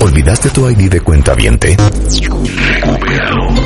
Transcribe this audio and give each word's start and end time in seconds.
¿Olvidaste 0.00 0.50
tu 0.50 0.68
ID 0.68 0.90
de 0.90 1.00
cuenta 1.00 1.34
viente? 1.34 1.76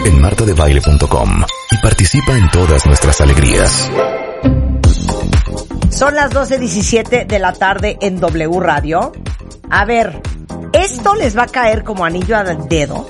En 0.05 0.21
martadebaile.com 0.21 1.45
y 1.71 1.77
participa 1.79 2.37
en 2.37 2.51
todas 2.51 2.87
nuestras 2.87 3.21
alegrías. 3.21 3.91
Son 5.91 6.15
las 6.15 6.31
12.17 6.33 7.27
de 7.27 7.39
la 7.39 7.53
tarde 7.53 7.99
en 8.01 8.21
W 8.21 8.61
Radio. 8.61 9.13
A 9.71 9.85
ver, 9.85 10.23
esto 10.73 11.15
les 11.15 11.37
va 11.37 11.43
a 11.43 11.49
caer 11.49 11.85
como 11.85 12.05
anillo 12.05 12.37
al 12.37 12.69
dedo 12.69 13.07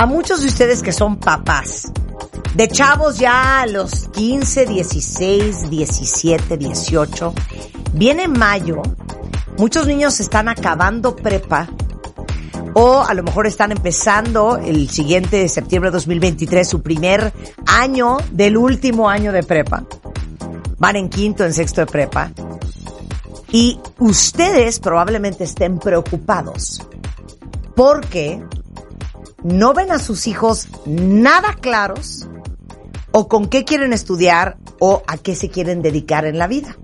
a 0.00 0.06
muchos 0.06 0.40
de 0.40 0.48
ustedes 0.48 0.82
que 0.82 0.92
son 0.92 1.18
papás. 1.18 1.92
De 2.54 2.68
chavos 2.68 3.18
ya 3.18 3.60
a 3.60 3.66
los 3.66 4.08
15, 4.08 4.64
16, 4.64 5.68
17, 5.68 6.56
18. 6.56 7.34
Viene 7.92 8.26
mayo 8.26 8.80
Muchos 9.60 9.86
niños 9.86 10.18
están 10.20 10.48
acabando 10.48 11.14
prepa 11.14 11.68
o 12.72 13.02
a 13.02 13.12
lo 13.12 13.22
mejor 13.22 13.46
están 13.46 13.72
empezando 13.72 14.56
el 14.56 14.88
siguiente 14.88 15.46
septiembre 15.50 15.90
de 15.90 15.96
2023 15.96 16.66
su 16.66 16.80
primer 16.80 17.30
año 17.66 18.16
del 18.32 18.56
último 18.56 19.10
año 19.10 19.32
de 19.32 19.42
prepa. 19.42 19.84
Van 20.78 20.96
en 20.96 21.10
quinto, 21.10 21.44
en 21.44 21.52
sexto 21.52 21.82
de 21.82 21.86
prepa. 21.88 22.32
Y 23.52 23.78
ustedes 23.98 24.80
probablemente 24.80 25.44
estén 25.44 25.78
preocupados 25.78 26.80
porque 27.76 28.42
no 29.42 29.74
ven 29.74 29.92
a 29.92 29.98
sus 29.98 30.26
hijos 30.26 30.68
nada 30.86 31.58
claros 31.60 32.26
o 33.10 33.28
con 33.28 33.46
qué 33.46 33.66
quieren 33.66 33.92
estudiar 33.92 34.56
o 34.78 35.02
a 35.06 35.18
qué 35.18 35.36
se 35.36 35.50
quieren 35.50 35.82
dedicar 35.82 36.24
en 36.24 36.38
la 36.38 36.46
vida. 36.46 36.78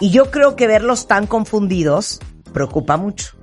Y 0.00 0.10
yo 0.10 0.30
creo 0.30 0.56
que 0.56 0.66
verlos 0.66 1.06
tan 1.06 1.26
confundidos 1.26 2.20
preocupa 2.52 2.96
mucho. 2.96 3.34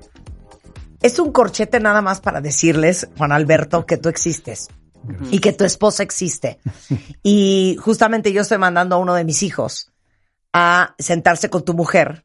Es 1.02 1.18
un 1.18 1.30
corchete 1.30 1.80
nada 1.80 2.00
más 2.02 2.20
para 2.20 2.40
decirles, 2.40 3.08
Juan 3.18 3.32
Alberto, 3.32 3.86
que 3.86 3.96
tú 3.96 4.08
existes 4.08 4.68
y 5.30 5.38
que 5.40 5.52
tu 5.52 5.64
esposa 5.64 6.02
existe. 6.02 6.58
Y 7.22 7.76
justamente 7.80 8.32
yo 8.32 8.42
estoy 8.42 8.58
mandando 8.58 8.96
a 8.96 8.98
uno 8.98 9.14
de 9.14 9.24
mis 9.24 9.42
hijos 9.42 9.92
a 10.52 10.94
sentarse 10.98 11.50
con 11.50 11.64
tu 11.64 11.74
mujer 11.74 12.24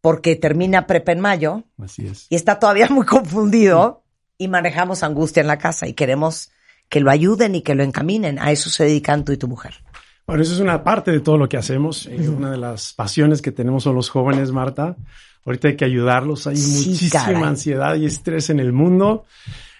porque 0.00 0.34
termina 0.34 0.86
prepa 0.86 1.12
en 1.12 1.20
mayo. 1.20 1.64
Así 1.78 2.06
es. 2.06 2.26
Y 2.30 2.36
está 2.36 2.58
todavía 2.58 2.88
muy 2.90 3.06
confundido 3.06 4.02
y 4.38 4.48
manejamos 4.48 5.02
angustia 5.02 5.42
en 5.42 5.46
la 5.46 5.58
casa 5.58 5.86
y 5.86 5.92
queremos 5.92 6.50
que 6.88 7.00
lo 7.00 7.10
ayuden 7.10 7.54
y 7.54 7.62
que 7.62 7.74
lo 7.74 7.84
encaminen. 7.84 8.38
A 8.38 8.50
eso 8.50 8.70
se 8.70 8.84
dedican 8.84 9.24
tú 9.24 9.32
y 9.32 9.36
tu 9.36 9.46
mujer. 9.46 9.84
Bueno, 10.30 10.44
eso 10.44 10.54
es 10.54 10.60
una 10.60 10.84
parte 10.84 11.10
de 11.10 11.18
todo 11.18 11.36
lo 11.36 11.48
que 11.48 11.56
hacemos. 11.56 12.06
Una 12.06 12.52
de 12.52 12.56
las 12.56 12.92
pasiones 12.92 13.42
que 13.42 13.50
tenemos 13.50 13.82
son 13.82 13.96
los 13.96 14.08
jóvenes, 14.10 14.52
Marta. 14.52 14.94
Ahorita 15.44 15.66
hay 15.66 15.76
que 15.76 15.84
ayudarlos. 15.84 16.46
Hay 16.46 16.54
muchísima 16.54 17.48
ansiedad 17.48 17.96
y 17.96 18.06
estrés 18.06 18.48
en 18.48 18.60
el 18.60 18.72
mundo. 18.72 19.24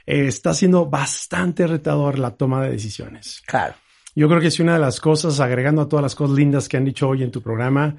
Eh, 0.06 0.26
está 0.26 0.52
siendo 0.52 0.86
bastante 0.86 1.68
retador 1.68 2.18
la 2.18 2.32
toma 2.32 2.64
de 2.64 2.70
decisiones. 2.72 3.44
Claro. 3.46 3.76
Yo 4.16 4.28
creo 4.28 4.40
que 4.40 4.48
es 4.48 4.58
una 4.58 4.72
de 4.72 4.80
las 4.80 4.98
cosas, 4.98 5.38
agregando 5.38 5.82
a 5.82 5.88
todas 5.88 6.02
las 6.02 6.16
cosas 6.16 6.36
lindas 6.36 6.68
que 6.68 6.76
han 6.76 6.84
dicho 6.84 7.06
hoy 7.06 7.22
en 7.22 7.30
tu 7.30 7.40
programa, 7.40 7.94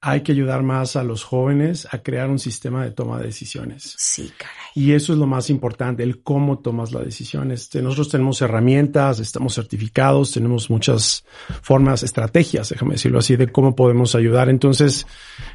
hay 0.00 0.22
que 0.22 0.32
ayudar 0.32 0.62
más 0.62 0.94
a 0.96 1.02
los 1.02 1.24
jóvenes 1.24 1.88
a 1.90 2.02
crear 2.02 2.28
un 2.28 2.38
sistema 2.38 2.84
de 2.84 2.90
toma 2.90 3.18
de 3.18 3.26
decisiones. 3.26 3.94
Sí, 3.98 4.32
caray. 4.36 4.54
Y 4.74 4.92
eso 4.92 5.14
es 5.14 5.18
lo 5.18 5.26
más 5.26 5.48
importante, 5.48 6.02
el 6.02 6.22
cómo 6.22 6.58
tomas 6.58 6.92
las 6.92 7.04
decisiones. 7.04 7.62
Este, 7.62 7.82
nosotros 7.82 8.10
tenemos 8.10 8.40
herramientas, 8.42 9.20
estamos 9.20 9.54
certificados, 9.54 10.32
tenemos 10.32 10.68
muchas 10.68 11.24
formas, 11.62 12.02
estrategias, 12.02 12.68
déjame 12.68 12.92
decirlo 12.92 13.18
así, 13.18 13.36
de 13.36 13.50
cómo 13.50 13.74
podemos 13.74 14.14
ayudar. 14.14 14.48
Entonces, 14.50 15.06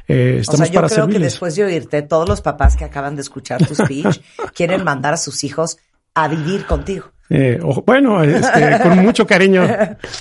eh, 0.08 0.38
estamos 0.40 0.62
o 0.62 0.64
sea, 0.64 0.82
yo 0.82 0.88
creo 0.88 1.08
que 1.08 1.18
después 1.20 1.54
de 1.54 1.64
oírte, 1.64 2.02
todos 2.02 2.28
los 2.28 2.40
papás 2.40 2.76
que 2.76 2.84
acaban 2.84 3.14
de 3.14 3.22
escuchar 3.22 3.64
tu 3.64 3.74
speech 3.76 4.20
quieren 4.54 4.82
mandar 4.82 5.14
a 5.14 5.18
sus 5.18 5.44
hijos 5.44 5.78
a 6.14 6.28
vivir 6.28 6.66
contigo. 6.66 7.12
Eh, 7.34 7.58
bueno, 7.86 8.22
este, 8.22 8.78
con 8.82 8.98
mucho 8.98 9.26
cariño, 9.26 9.62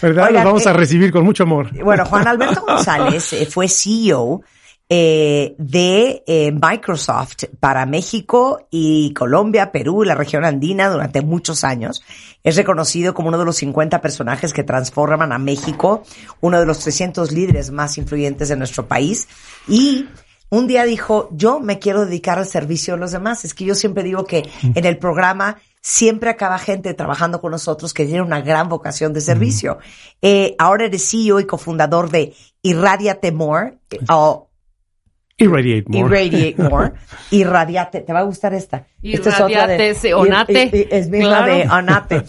¿verdad? 0.02 0.32
Los 0.32 0.44
vamos 0.46 0.66
a 0.66 0.70
eh, 0.70 0.74
recibir 0.74 1.12
con 1.12 1.26
mucho 1.26 1.44
amor. 1.44 1.70
Bueno, 1.84 2.06
Juan 2.06 2.26
Alberto 2.26 2.62
González 2.66 3.34
eh, 3.34 3.46
fue 3.46 3.68
CEO 3.68 4.42
eh, 4.88 5.56
de 5.58 6.24
eh, 6.26 6.54
Microsoft 6.54 7.44
para 7.60 7.86
México 7.86 8.68
y 8.72 9.14
Colombia, 9.14 9.74
Perú 9.74 10.04
y 10.04 10.08
la 10.08 10.16
región 10.16 10.46
andina 10.46 10.90
durante 10.90 11.22
muchos 11.22 11.66
años. 11.66 12.02
Es 12.46 12.56
reconocido 12.56 13.14
como 13.14 13.28
uno 13.28 13.38
de 13.38 13.46
los 13.46 13.58
50 13.58 14.00
personajes 14.00 14.54
que 14.54 14.64
transforman 14.64 15.34
a 15.34 15.38
México, 15.38 16.04
uno 16.40 16.62
de 16.62 16.66
los 16.66 16.80
300 16.80 17.34
líderes 17.34 17.72
más 17.72 17.98
influyentes 17.98 18.48
de 18.48 18.56
nuestro 18.56 18.88
país 18.88 19.28
y 19.68 20.08
un 20.50 20.68
día 20.68 20.84
dijo, 20.84 21.30
yo 21.32 21.62
me 21.62 21.80
quiero 21.80 22.06
dedicar 22.06 22.38
al 22.38 22.46
servicio 22.46 22.96
de 22.96 23.00
los 23.00 23.14
demás. 23.14 23.46
Es 23.46 23.54
que 23.54 23.64
yo 23.64 23.76
siempre 23.76 24.04
digo 24.04 24.26
que 24.26 24.50
en 24.62 24.86
el 24.86 24.98
programa 24.98 25.58
siempre 25.82 26.30
acaba 26.30 26.60
gente 26.60 26.94
trabajando 26.94 27.42
con 27.42 27.52
nosotros 27.52 27.94
que 27.94 28.06
tiene 28.06 28.22
una 28.22 28.42
gran 28.42 28.70
vocación 28.70 29.14
de 29.14 29.22
servicio. 29.22 29.80
Eh, 30.22 30.56
ahora 30.60 30.86
eres 30.86 31.10
CEO 31.10 31.40
y 31.40 31.46
cofundador 31.46 32.12
de 32.12 32.34
Irradiate 32.62 33.32
More, 33.32 33.80
o 34.10 34.50
Irradiate 35.38 35.86
More. 35.88 36.24
Irradiate 36.28 36.64
More. 36.70 36.94
Irradiate. 37.32 38.02
¿Te 38.02 38.14
va 38.14 38.20
a 38.20 38.24
gustar 38.24 38.54
esta? 38.54 38.86
Esta 39.02 39.30
es 39.30 39.40
otra 39.40 39.68
de... 39.68 40.14
Onate. 40.14 40.98
es 40.98 41.10
misma 41.10 41.46
de 41.48 41.68
Onate. 41.68 42.24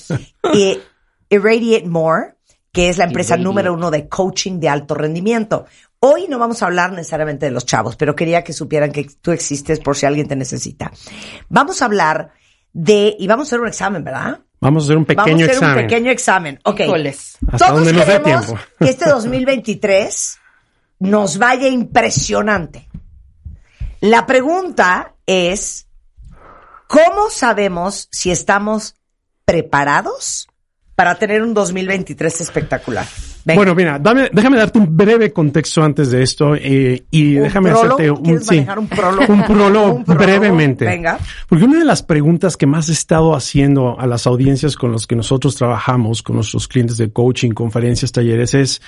y 0.55 0.81
Irradiate 1.29 1.87
More, 1.87 2.37
que 2.73 2.89
es 2.89 2.97
la 2.97 3.05
empresa 3.05 3.37
número 3.37 3.75
uno 3.75 3.91
de 3.91 4.09
coaching 4.09 4.59
de 4.61 4.71
alto 4.71 4.95
rendimiento. 4.95 5.67
Hoy 6.01 6.27
no 6.27 6.39
vamos 6.39 6.63
a 6.63 6.67
hablar 6.67 6.93
necesariamente 6.93 7.47
de 7.47 7.53
los 7.53 7.67
chavos, 7.67 7.97
pero 7.97 8.17
quería 8.17 8.43
que 8.43 8.53
supieran 8.55 8.91
que 8.91 9.07
tú 9.21 9.31
existes 9.31 9.79
por 9.79 9.95
si 9.95 10.07
alguien 10.07 10.27
te 10.27 10.35
necesita. 10.35 10.91
Vamos 11.49 11.83
a 11.83 11.85
hablar 11.85 12.33
de, 12.73 13.17
y 13.19 13.27
vamos 13.27 13.47
a 13.47 13.49
hacer 13.49 13.61
un 13.61 13.69
examen, 13.69 14.05
¿verdad? 14.05 14.41
Vamos 14.61 14.85
a 14.85 14.87
hacer 14.87 14.97
un 14.97 15.05
pequeño 15.05 15.45
examen. 15.45 15.49
Vamos 15.49 15.63
a 15.63 15.67
hacer 15.67 15.85
un 15.85 15.89
pequeño 15.89 16.11
examen. 16.11 16.61
Ok. 16.65 16.81
Hasta 17.51 17.67
Todos 17.67 17.85
donde 17.85 17.93
nos 17.93 18.07
dé 18.07 18.21
tiempo. 18.21 18.59
que 18.79 18.91
este 18.91 19.09
2023 19.09 20.39
nos 21.01 21.39
vaya 21.39 21.69
impresionante. 21.69 22.89
La 24.01 24.27
pregunta 24.27 25.15
es, 25.27 25.89
¿cómo 26.87 27.31
sabemos 27.31 28.09
si 28.13 28.31
estamos 28.31 28.95
preparados 29.45 30.49
para 30.95 31.17
tener 31.17 31.43
un 31.43 31.55
2023 31.55 32.41
espectacular? 32.41 33.07
Bueno, 33.45 33.75
mira, 33.75 33.99
déjame 33.99 34.57
darte 34.57 34.79
un 34.79 34.97
breve 34.97 35.33
contexto 35.33 35.83
antes 35.83 36.11
de 36.11 36.23
esto 36.23 36.55
eh, 36.55 37.05
y 37.11 37.35
déjame 37.35 37.71
hacerte 37.71 38.11
un, 38.11 38.41
sí, 38.41 38.65
un 38.77 38.87
prólogo, 38.87 39.33
un 39.33 39.45
prólogo 39.45 40.05
brevemente. 40.07 40.85
Venga. 40.85 41.19
Porque 41.49 41.65
una 41.65 41.79
de 41.79 41.85
las 41.85 42.03
preguntas 42.03 42.57
que 42.57 42.67
más 42.67 42.89
he 42.89 42.93
estado 42.93 43.35
haciendo 43.35 43.99
a 43.99 44.07
las 44.07 44.27
audiencias 44.27 44.77
con 44.77 44.93
los 44.93 45.07
que 45.07 45.17
nosotros 45.17 45.57
trabajamos, 45.57 46.23
con 46.23 46.37
nuestros 46.37 46.69
clientes 46.69 46.97
de 46.97 47.11
coaching, 47.11 47.51
conferencias, 47.51 48.13
talleres, 48.13 48.55
es, 48.55 48.81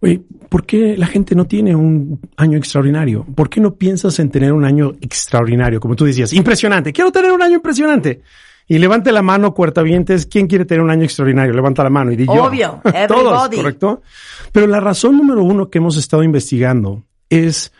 oye, 0.00 0.22
¿por 0.48 0.64
qué 0.64 0.96
la 0.96 1.06
gente 1.06 1.34
no 1.34 1.46
tiene 1.46 1.74
un 1.74 2.20
año 2.36 2.56
extraordinario? 2.56 3.24
¿Por 3.34 3.50
qué 3.50 3.60
no 3.60 3.74
piensas 3.74 4.18
en 4.18 4.30
tener 4.30 4.52
un 4.52 4.64
año 4.64 4.92
extraordinario? 5.00 5.80
Como 5.80 5.94
tú 5.94 6.06
decías, 6.06 6.32
impresionante. 6.32 6.92
Quiero 6.92 7.12
tener 7.12 7.32
un 7.32 7.42
año 7.42 7.56
impresionante. 7.56 8.22
Y 8.66 8.78
levante 8.78 9.12
la 9.12 9.22
mano, 9.22 9.52
cuartavientes, 9.52 10.26
¿quién 10.26 10.46
quiere 10.46 10.64
tener 10.64 10.82
un 10.82 10.90
año 10.90 11.04
extraordinario? 11.04 11.52
Levanta 11.52 11.82
la 11.82 11.90
mano 11.90 12.12
y 12.12 12.16
di 12.16 12.26
yo. 12.26 12.44
Obvio, 12.44 12.80
Todos, 13.08 13.48
¿correcto? 13.48 14.02
Pero 14.52 14.66
la 14.66 14.80
razón 14.80 15.18
número 15.18 15.42
uno 15.42 15.68
que 15.68 15.78
hemos 15.78 15.96
estado 15.96 16.22
investigando 16.22 17.04
es 17.28 17.72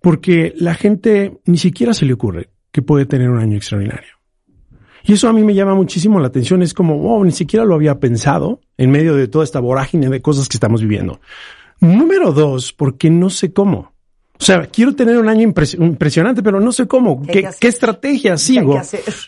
porque 0.00 0.54
la 0.56 0.74
gente 0.74 1.40
ni 1.44 1.58
siquiera 1.58 1.94
se 1.94 2.06
le 2.06 2.14
ocurre 2.14 2.50
que 2.72 2.82
puede 2.82 3.06
tener 3.06 3.30
un 3.30 3.38
año 3.38 3.56
extraordinario. 3.56 4.14
Y 5.02 5.12
eso 5.12 5.28
a 5.28 5.32
mí 5.32 5.42
me 5.44 5.54
llama 5.54 5.74
muchísimo 5.74 6.18
la 6.18 6.28
atención. 6.28 6.62
Es 6.62 6.72
como, 6.72 7.14
oh, 7.14 7.24
ni 7.24 7.32
siquiera 7.32 7.64
lo 7.64 7.74
había 7.74 8.00
pensado 8.00 8.60
en 8.78 8.90
medio 8.90 9.14
de 9.14 9.28
toda 9.28 9.44
esta 9.44 9.60
vorágine 9.60 10.08
de 10.08 10.22
cosas 10.22 10.48
que 10.48 10.56
estamos 10.56 10.80
viviendo. 10.80 11.20
Número 11.80 12.32
dos, 12.32 12.72
porque 12.72 13.10
no 13.10 13.28
sé 13.28 13.52
cómo. 13.52 13.93
O 14.38 14.44
sea, 14.44 14.66
quiero 14.66 14.94
tener 14.94 15.16
un 15.16 15.28
año 15.28 15.42
impresionante, 15.42 16.42
pero 16.42 16.60
no 16.60 16.72
sé 16.72 16.86
cómo, 16.86 17.22
qué, 17.22 17.48
estrategia 17.60 18.36
sigo. 18.36 18.80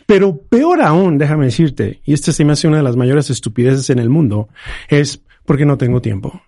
Pero 0.04 0.36
peor 0.36 0.82
aún, 0.82 1.16
déjame 1.16 1.46
decirte, 1.46 2.00
y 2.04 2.12
esta 2.12 2.32
se 2.32 2.44
me 2.44 2.52
hace 2.52 2.66
una 2.66 2.78
de 2.78 2.82
las 2.82 2.96
mayores 2.96 3.30
estupideces 3.30 3.88
en 3.90 4.00
el 4.00 4.10
mundo, 4.10 4.48
es 4.88 5.22
porque 5.44 5.64
no 5.64 5.78
tengo 5.78 6.00
tiempo. 6.00 6.42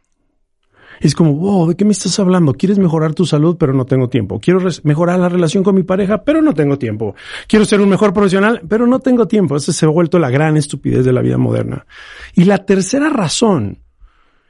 Es 1.00 1.14
como, 1.14 1.34
wow, 1.34 1.68
¿de 1.68 1.76
qué 1.76 1.84
me 1.84 1.92
estás 1.92 2.18
hablando? 2.18 2.52
¿Quieres 2.54 2.78
mejorar 2.78 3.14
tu 3.14 3.24
salud, 3.24 3.56
pero 3.56 3.72
no 3.72 3.86
tengo 3.86 4.08
tiempo? 4.08 4.40
Quiero 4.40 4.60
mejorar 4.82 5.20
la 5.20 5.28
relación 5.28 5.62
con 5.62 5.76
mi 5.76 5.84
pareja, 5.84 6.24
pero 6.24 6.42
no 6.42 6.54
tengo 6.54 6.76
tiempo. 6.76 7.14
Quiero 7.46 7.64
ser 7.64 7.80
un 7.80 7.88
mejor 7.88 8.12
profesional, 8.12 8.62
pero 8.68 8.86
no 8.88 8.98
tengo 8.98 9.28
tiempo. 9.28 9.56
Esa 9.56 9.72
se 9.72 9.86
ha 9.86 9.88
vuelto 9.88 10.18
la 10.18 10.30
gran 10.30 10.56
estupidez 10.56 11.04
de 11.04 11.12
la 11.12 11.22
vida 11.22 11.38
moderna. 11.38 11.86
Y 12.34 12.44
la 12.44 12.58
tercera 12.64 13.08
razón 13.08 13.78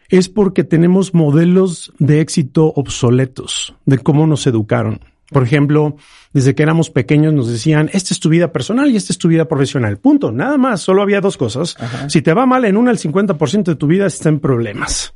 es 0.08 0.28
porque 0.28 0.64
tenemos 0.64 1.14
modelos 1.14 1.92
de 1.98 2.20
éxito 2.20 2.72
obsoletos 2.74 3.74
de 3.84 3.98
cómo 3.98 4.26
nos 4.26 4.46
educaron. 4.46 5.00
Por 5.30 5.42
ejemplo, 5.42 5.96
desde 6.32 6.54
que 6.54 6.62
éramos 6.62 6.90
pequeños 6.90 7.34
nos 7.34 7.48
decían, 7.48 7.90
esta 7.92 8.14
es 8.14 8.20
tu 8.20 8.28
vida 8.28 8.52
personal 8.52 8.90
y 8.90 8.96
esta 8.96 9.12
es 9.12 9.18
tu 9.18 9.28
vida 9.28 9.46
profesional. 9.46 9.98
Punto. 9.98 10.32
Nada 10.32 10.56
más. 10.56 10.80
Solo 10.80 11.02
había 11.02 11.20
dos 11.20 11.36
cosas. 11.36 11.76
Si 12.08 12.22
te 12.22 12.32
va 12.32 12.46
mal 12.46 12.64
en 12.64 12.76
una, 12.76 12.90
el 12.90 12.98
50% 12.98 13.64
de 13.64 13.76
tu 13.76 13.86
vida 13.86 14.06
está 14.06 14.28
en 14.28 14.40
problemas. 14.40 15.12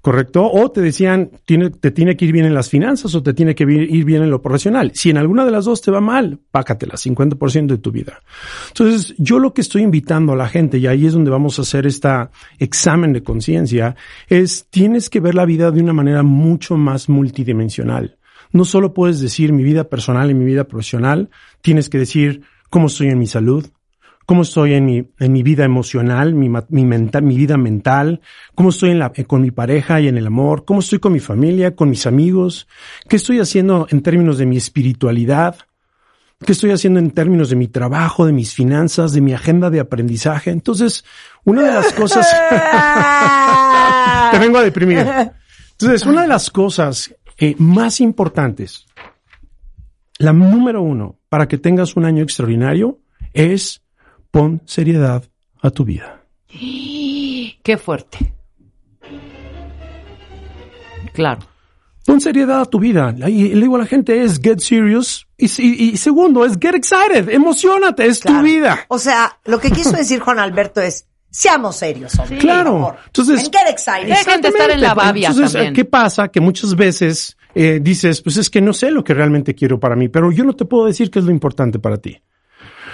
¿correcto? 0.00 0.50
O 0.50 0.70
te 0.70 0.80
decían, 0.80 1.30
tiene, 1.44 1.70
te 1.70 1.90
tiene 1.90 2.16
que 2.16 2.24
ir 2.24 2.32
bien 2.32 2.46
en 2.46 2.54
las 2.54 2.68
finanzas 2.68 3.14
o 3.14 3.22
te 3.22 3.34
tiene 3.34 3.54
que 3.54 3.64
ir 3.64 4.04
bien 4.04 4.22
en 4.22 4.30
lo 4.30 4.40
profesional. 4.40 4.92
Si 4.94 5.10
en 5.10 5.18
alguna 5.18 5.44
de 5.44 5.50
las 5.50 5.64
dos 5.64 5.82
te 5.82 5.90
va 5.90 6.00
mal, 6.00 6.38
pácatela, 6.50 6.94
50% 6.94 7.66
de 7.66 7.78
tu 7.78 7.90
vida. 7.90 8.20
Entonces, 8.68 9.14
yo 9.18 9.38
lo 9.38 9.52
que 9.52 9.60
estoy 9.60 9.82
invitando 9.82 10.32
a 10.32 10.36
la 10.36 10.48
gente, 10.48 10.78
y 10.78 10.86
ahí 10.86 11.06
es 11.06 11.12
donde 11.12 11.30
vamos 11.30 11.58
a 11.58 11.62
hacer 11.62 11.86
este 11.86 12.08
examen 12.58 13.12
de 13.12 13.22
conciencia, 13.22 13.96
es 14.28 14.66
tienes 14.70 15.10
que 15.10 15.20
ver 15.20 15.34
la 15.34 15.44
vida 15.44 15.70
de 15.70 15.82
una 15.82 15.92
manera 15.92 16.22
mucho 16.22 16.76
más 16.76 17.08
multidimensional. 17.08 18.17
No 18.52 18.64
solo 18.64 18.94
puedes 18.94 19.20
decir 19.20 19.52
mi 19.52 19.62
vida 19.62 19.84
personal 19.84 20.30
y 20.30 20.34
mi 20.34 20.44
vida 20.44 20.64
profesional, 20.64 21.30
tienes 21.60 21.88
que 21.88 21.98
decir 21.98 22.42
cómo 22.70 22.86
estoy 22.86 23.08
en 23.08 23.18
mi 23.18 23.26
salud, 23.26 23.66
cómo 24.28 24.42
estoy 24.42 24.74
en 24.74 24.84
mi, 24.84 25.10
en 25.18 25.32
mi 25.32 25.42
vida 25.42 25.64
emocional, 25.64 26.34
mi, 26.34 26.50
mi, 26.50 27.36
vida 27.36 27.56
mental, 27.56 28.20
cómo 28.54 28.68
estoy 28.68 28.90
en 28.90 28.98
la, 28.98 29.10
con 29.26 29.40
mi 29.40 29.50
pareja 29.50 30.00
y 30.00 30.08
en 30.08 30.18
el 30.18 30.26
amor, 30.26 30.64
cómo 30.66 30.80
estoy 30.80 30.98
con 30.98 31.14
mi 31.14 31.20
familia, 31.20 31.74
con 31.74 31.88
mis 31.88 32.06
amigos, 32.06 32.68
qué 33.08 33.16
estoy 33.16 33.40
haciendo 33.40 33.86
en 33.90 34.02
términos 34.02 34.36
de 34.36 34.44
mi 34.44 34.58
espiritualidad, 34.58 35.56
qué 36.44 36.52
estoy 36.52 36.72
haciendo 36.72 37.00
en 37.00 37.10
términos 37.10 37.48
de 37.50 37.56
mi 37.56 37.68
trabajo, 37.68 38.26
de 38.26 38.32
mis 38.32 38.52
finanzas, 38.52 39.12
de 39.12 39.22
mi 39.22 39.32
agenda 39.32 39.70
de 39.70 39.80
aprendizaje. 39.80 40.50
Entonces, 40.50 41.04
una 41.44 41.62
de 41.62 41.72
las 41.72 41.92
cosas... 41.94 42.28
Te 44.30 44.38
vengo 44.38 44.58
a 44.58 44.62
deprimir. 44.62 45.06
Entonces, 45.72 46.04
una 46.06 46.22
de 46.22 46.28
las 46.28 46.50
cosas 46.50 47.14
eh, 47.38 47.54
más 47.58 48.00
importantes, 48.00 48.86
la 50.18 50.32
número 50.32 50.82
uno, 50.82 51.18
para 51.28 51.46
que 51.46 51.58
tengas 51.58 51.96
un 51.96 52.04
año 52.04 52.22
extraordinario, 52.22 53.00
es 53.32 53.82
pon 54.30 54.62
seriedad 54.64 55.24
a 55.60 55.70
tu 55.70 55.84
vida. 55.84 56.22
Qué 57.62 57.76
fuerte. 57.76 58.32
Claro. 61.12 61.40
Pon 62.06 62.20
seriedad 62.20 62.62
a 62.62 62.64
tu 62.64 62.78
vida. 62.78 63.14
Y 63.28 63.54
le 63.54 63.60
digo 63.60 63.76
a 63.76 63.80
la 63.80 63.86
gente 63.86 64.22
es 64.22 64.40
get 64.40 64.60
serious. 64.60 65.26
Y, 65.36 65.96
segundo 65.96 66.44
es 66.44 66.56
get 66.58 66.74
excited. 66.74 67.28
Emocionate. 67.28 68.06
Es 68.06 68.20
tu 68.20 68.40
vida. 68.40 68.86
O 68.88 68.98
sea, 68.98 69.38
lo 69.44 69.58
que 69.60 69.70
quiso 69.70 69.92
decir 69.96 70.20
Juan 70.20 70.38
Alberto 70.38 70.80
es 70.80 71.07
seamos 71.30 71.76
serios, 71.76 72.12
claro. 72.38 72.96
Entonces, 73.06 73.50
get 73.50 73.70
excited. 73.70 74.08
Dejen 74.08 74.40
de 74.40 74.48
estar 74.48 74.70
en 74.70 74.80
la 74.80 74.94
babia 74.94 75.28
Entonces, 75.28 75.72
¿qué 75.72 75.84
pasa? 75.84 76.28
Que 76.28 76.40
muchas 76.40 76.74
veces 76.74 77.36
eh, 77.54 77.80
dices, 77.82 78.22
pues 78.22 78.36
es 78.36 78.50
que 78.50 78.60
no 78.60 78.72
sé 78.72 78.90
lo 78.90 79.04
que 79.04 79.14
realmente 79.14 79.54
quiero 79.54 79.80
para 79.80 79.96
mí, 79.96 80.08
pero 80.08 80.30
yo 80.32 80.44
no 80.44 80.54
te 80.54 80.64
puedo 80.64 80.86
decir 80.86 81.10
qué 81.10 81.18
es 81.18 81.24
lo 81.24 81.30
importante 81.30 81.78
para 81.78 81.98
ti. 81.98 82.20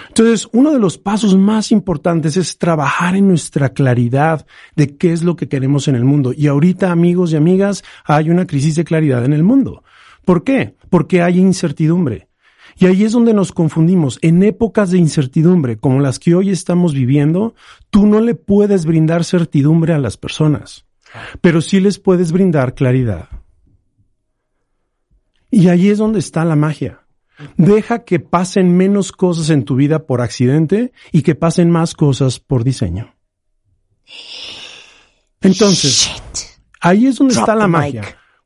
Entonces, 0.08 0.48
uno 0.52 0.72
de 0.72 0.78
los 0.78 0.96
pasos 0.96 1.36
más 1.36 1.72
importantes 1.72 2.36
es 2.36 2.56
trabajar 2.56 3.16
en 3.16 3.26
nuestra 3.26 3.70
claridad 3.70 4.46
de 4.76 4.96
qué 4.96 5.12
es 5.12 5.24
lo 5.24 5.34
que 5.34 5.48
queremos 5.48 5.88
en 5.88 5.96
el 5.96 6.04
mundo. 6.04 6.32
Y 6.32 6.46
ahorita, 6.46 6.92
amigos 6.92 7.32
y 7.32 7.36
amigas, 7.36 7.82
hay 8.04 8.30
una 8.30 8.46
crisis 8.46 8.76
de 8.76 8.84
claridad 8.84 9.24
en 9.24 9.32
el 9.32 9.42
mundo. 9.42 9.82
¿Por 10.24 10.44
qué? 10.44 10.76
Porque 10.88 11.20
hay 11.20 11.38
incertidumbre. 11.38 12.28
Y 12.76 12.86
ahí 12.86 13.04
es 13.04 13.12
donde 13.12 13.34
nos 13.34 13.52
confundimos. 13.52 14.18
En 14.22 14.42
épocas 14.42 14.90
de 14.90 14.98
incertidumbre, 14.98 15.76
como 15.76 16.00
las 16.00 16.18
que 16.18 16.34
hoy 16.34 16.50
estamos 16.50 16.94
viviendo, 16.94 17.54
tú 17.90 18.06
no 18.06 18.20
le 18.20 18.34
puedes 18.34 18.84
brindar 18.84 19.24
certidumbre 19.24 19.92
a 19.92 19.98
las 19.98 20.16
personas, 20.16 20.86
pero 21.40 21.60
sí 21.60 21.80
les 21.80 21.98
puedes 21.98 22.32
brindar 22.32 22.74
claridad. 22.74 23.28
Y 25.50 25.68
ahí 25.68 25.88
es 25.88 25.98
donde 25.98 26.18
está 26.18 26.44
la 26.44 26.56
magia. 26.56 27.00
Deja 27.56 28.04
que 28.04 28.20
pasen 28.20 28.76
menos 28.76 29.12
cosas 29.12 29.50
en 29.50 29.64
tu 29.64 29.76
vida 29.76 30.06
por 30.06 30.20
accidente 30.20 30.92
y 31.12 31.22
que 31.22 31.34
pasen 31.34 31.70
más 31.70 31.94
cosas 31.94 32.40
por 32.40 32.64
diseño. 32.64 33.14
Entonces, 35.40 36.10
ahí 36.80 37.06
es 37.06 37.16
donde 37.16 37.34
está 37.34 37.54
la 37.54 37.68
magia. 37.68 38.02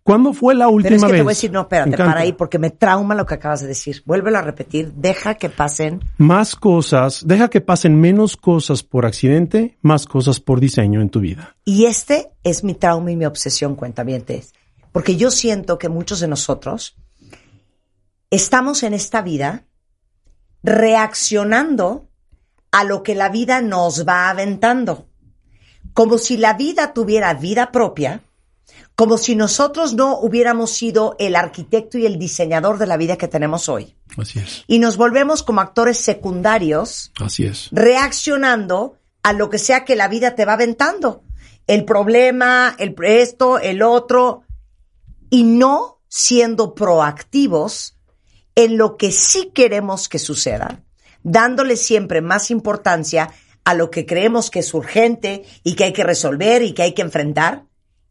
¿Cuándo 0.09 0.33
fue 0.33 0.55
la 0.55 0.69
última 0.69 0.89
Pero 0.89 0.97
es 0.97 1.13
que 1.13 1.17
Te 1.19 1.23
voy 1.23 1.33
a 1.33 1.35
decir, 1.35 1.53
no, 1.53 1.61
espérate, 1.61 1.99
para 1.99 2.21
ahí, 2.21 2.33
porque 2.33 2.59
me 2.59 2.71
trauma 2.71 3.15
lo 3.15 3.27
que 3.27 3.35
acabas 3.35 3.61
de 3.61 3.67
decir. 3.67 4.03
Vuélvelo 4.07 4.39
a 4.39 4.41
repetir. 4.41 4.91
Deja 4.95 5.35
que 5.35 5.51
pasen. 5.51 6.03
Más 6.17 6.57
cosas, 6.57 7.25
deja 7.27 7.51
que 7.51 7.61
pasen 7.61 8.01
menos 8.01 8.39
cosas 8.39 8.83
por 8.83 9.05
accidente, 9.05 9.77
más 9.83 10.07
cosas 10.07 10.41
por 10.41 10.61
diseño 10.61 11.03
en 11.03 11.11
tu 11.11 11.21
vida. 11.21 11.55
Y 11.67 11.85
este 11.85 12.31
es 12.43 12.65
mi 12.65 12.73
trauma 12.73 13.11
y 13.11 13.17
mi 13.17 13.27
obsesión, 13.27 13.75
cuentavientes. 13.75 14.55
Porque 14.93 15.17
yo 15.17 15.31
siento 15.31 15.79
que 15.79 15.91
muchos 15.91 16.21
de 16.21 16.29
nosotros 16.29 16.97
estamos 18.31 18.85
en 18.85 18.95
esta 18.95 19.21
vida 19.21 19.67
reaccionando 20.63 22.09
a 22.73 22.83
lo 22.83 23.03
que 23.03 23.15
la 23.15 23.29
vida 23.29 23.61
nos 23.61 24.09
va 24.09 24.31
aventando. 24.31 25.07
Como 25.93 26.17
si 26.17 26.39
la 26.39 26.55
vida 26.55 26.95
tuviera 26.95 27.35
vida 27.35 27.71
propia, 27.73 28.23
como 28.99 29.17
si 29.17 29.37
nosotros 29.37 29.95
no 29.95 30.19
hubiéramos 30.19 30.73
sido 30.73 31.15
el 31.21 31.37
arquitecto 31.37 31.99
y 31.99 32.07
el 32.07 32.19
diseñador 32.19 32.79
de 32.79 32.87
la 32.89 32.97
vida 32.97 33.17
que 33.17 33.29
tenemos 33.29 33.69
hoy. 33.69 33.95
Así 34.17 34.41
es. 34.41 34.65
Y 34.67 34.81
nos 34.81 34.97
volvemos 34.97 35.45
como 35.45 35.61
actores 35.61 35.99
secundarios. 35.99 37.13
Así 37.21 37.45
es. 37.45 37.69
Reaccionando 37.71 38.99
a 39.23 39.33
lo 39.33 39.51
que 39.51 39.59
sea 39.59 39.85
que 39.85 39.95
la 39.95 40.09
vida 40.09 40.35
te 40.35 40.45
va 40.45 40.55
aventando. 40.55 41.23
El 41.69 41.85
problema, 41.85 42.75
el 42.77 42.97
esto, 43.05 43.61
el 43.61 43.83
otro. 43.83 44.43
Y 45.31 45.45
no 45.45 46.01
siendo 46.09 46.75
proactivos 46.75 47.97
en 48.57 48.79
lo 48.79 48.97
que 48.97 49.13
sí 49.13 49.53
queremos 49.55 50.09
que 50.09 50.19
suceda, 50.19 50.83
dándole 51.23 51.77
siempre 51.77 52.21
más 52.21 52.51
importancia 52.51 53.31
a 53.63 53.75
lo 53.75 53.93
que 53.93 54.07
creemos 54.07 54.51
que 54.51 54.59
es 54.59 54.75
urgente 54.75 55.45
y 55.63 55.77
que 55.77 55.85
hay 55.85 55.93
que 55.93 56.03
resolver 56.03 56.63
y 56.63 56.73
que 56.73 56.83
hay 56.83 56.95
que 56.95 57.03
enfrentar, 57.03 57.67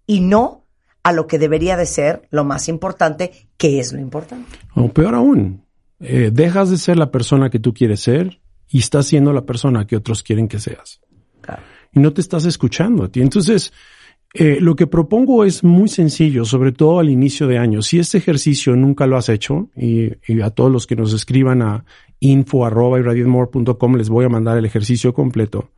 y 0.05 0.21
no 0.21 0.66
a 1.07 1.13
lo 1.13 1.25
que 1.25 1.39
debería 1.39 1.77
de 1.77 1.85
ser 1.85 2.27
lo 2.31 2.43
más 2.43 2.67
importante, 2.67 3.31
que 3.55 3.79
es 3.79 3.93
lo 3.93 3.99
importante. 4.01 4.57
O 4.75 4.89
peor 4.89 5.15
aún, 5.15 5.63
eh, 6.01 6.31
dejas 6.33 6.69
de 6.69 6.77
ser 6.77 6.97
la 6.97 7.11
persona 7.11 7.49
que 7.49 7.59
tú 7.59 7.73
quieres 7.73 8.01
ser 8.01 8.41
y 8.67 8.79
estás 8.79 9.05
siendo 9.07 9.31
la 9.31 9.45
persona 9.45 9.87
que 9.87 9.95
otros 9.95 10.21
quieren 10.21 10.49
que 10.49 10.59
seas. 10.59 10.99
Y 11.93 12.01
no 12.01 12.11
te 12.11 12.19
estás 12.19 12.43
escuchando 12.43 13.05
a 13.05 13.07
ti. 13.07 13.21
Entonces, 13.21 13.71
eh, 14.33 14.57
lo 14.59 14.75
que 14.75 14.85
propongo 14.85 15.45
es 15.45 15.63
muy 15.63 15.87
sencillo, 15.87 16.43
sobre 16.43 16.73
todo 16.73 16.99
al 16.99 17.09
inicio 17.09 17.47
de 17.47 17.57
año. 17.57 17.81
Si 17.81 17.99
este 17.99 18.17
ejercicio 18.17 18.75
nunca 18.75 19.07
lo 19.07 19.15
has 19.15 19.29
hecho, 19.29 19.69
y, 19.77 20.11
a 20.41 20.49
todos 20.49 20.69
los 20.69 20.87
que 20.87 20.97
nos 20.97 21.13
escriban 21.13 21.61
a 21.61 21.85
info 22.19 22.65
arroba 22.65 22.99
les 22.99 24.09
voy 24.09 24.25
a 24.25 24.29
mandar 24.29 24.57
el 24.57 24.65
ejercicio 24.65 25.13
completo. 25.13 25.69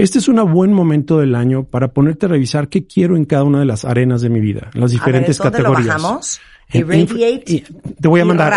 Este 0.00 0.18
es 0.18 0.28
un 0.28 0.36
buen 0.50 0.72
momento 0.72 1.18
del 1.18 1.34
año 1.34 1.64
para 1.64 1.88
ponerte 1.88 2.24
a 2.24 2.30
revisar 2.30 2.68
qué 2.68 2.86
quiero 2.86 3.18
en 3.18 3.26
cada 3.26 3.44
una 3.44 3.58
de 3.58 3.66
las 3.66 3.84
arenas 3.84 4.22
de 4.22 4.30
mi 4.30 4.40
vida, 4.40 4.70
las 4.72 4.92
diferentes 4.92 5.38
categorías. 5.38 6.00
Lo 6.02 6.20
Irradiate. 6.72 7.64
te 8.00 8.08
voy 8.08 8.20
a 8.20 8.24
mandar. 8.24 8.54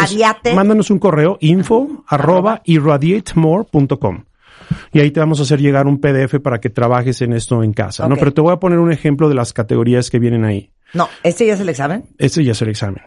mándanos 0.55 0.89
un 0.89 0.99
correo 0.99 1.37
info 1.41 2.05
arroba 2.07 2.61
irradiatemore.com 2.63 4.23
y 4.93 4.99
ahí 5.01 5.11
te 5.11 5.19
vamos 5.19 5.41
a 5.41 5.43
hacer 5.43 5.59
llegar 5.59 5.85
un 5.85 5.99
PDF 5.99 6.39
para 6.41 6.61
que 6.61 6.69
trabajes 6.69 7.21
en 7.21 7.33
esto 7.33 7.61
en 7.61 7.73
casa, 7.73 8.07
¿no? 8.07 8.15
Pero 8.15 8.33
te 8.33 8.39
voy 8.39 8.53
a 8.53 8.57
poner 8.57 8.79
un 8.79 8.93
ejemplo 8.93 9.27
de 9.27 9.35
las 9.35 9.51
categorías 9.51 10.09
que 10.09 10.19
vienen 10.19 10.45
ahí. 10.45 10.71
No, 10.93 11.09
¿este 11.23 11.45
ya 11.45 11.55
es 11.55 11.59
el 11.59 11.67
examen? 11.67 12.05
Este 12.17 12.41
ya 12.43 12.53
es 12.53 12.61
el 12.61 12.69
examen. 12.69 13.01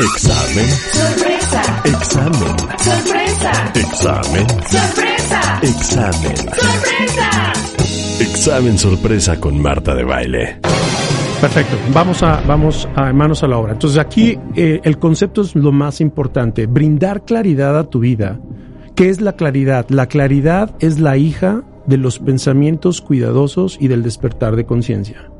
Examen. 0.00 1.33
Examen. 1.84 2.58
Sorpresa. 2.78 3.72
Examen. 3.74 4.48
Sorpresa. 4.48 5.60
Examen. 5.62 6.36
Sorpresa. 6.36 7.52
Examen 8.20 8.78
sorpresa 8.78 9.40
con 9.40 9.60
Marta 9.60 9.94
de 9.94 10.04
baile. 10.04 10.60
Perfecto. 11.40 11.76
Vamos 11.92 12.22
a, 12.22 12.40
vamos 12.46 12.88
a 12.94 13.12
manos 13.12 13.42
a 13.42 13.48
la 13.48 13.58
obra. 13.58 13.72
Entonces 13.72 13.98
aquí 13.98 14.38
eh, 14.54 14.80
el 14.84 14.98
concepto 14.98 15.42
es 15.42 15.54
lo 15.54 15.72
más 15.72 16.00
importante. 16.00 16.66
Brindar 16.66 17.24
claridad 17.24 17.78
a 17.78 17.84
tu 17.84 18.00
vida 18.00 18.38
¿Qué 18.94 19.08
es 19.08 19.20
la 19.20 19.32
claridad? 19.32 19.86
La 19.88 20.06
claridad 20.06 20.76
es 20.78 21.00
la 21.00 21.16
hija 21.16 21.64
de 21.86 21.96
los 21.96 22.20
pensamientos 22.20 23.00
cuidadosos 23.00 23.76
y 23.80 23.88
del 23.88 24.04
despertar 24.04 24.54
de 24.54 24.66
conciencia. 24.66 25.33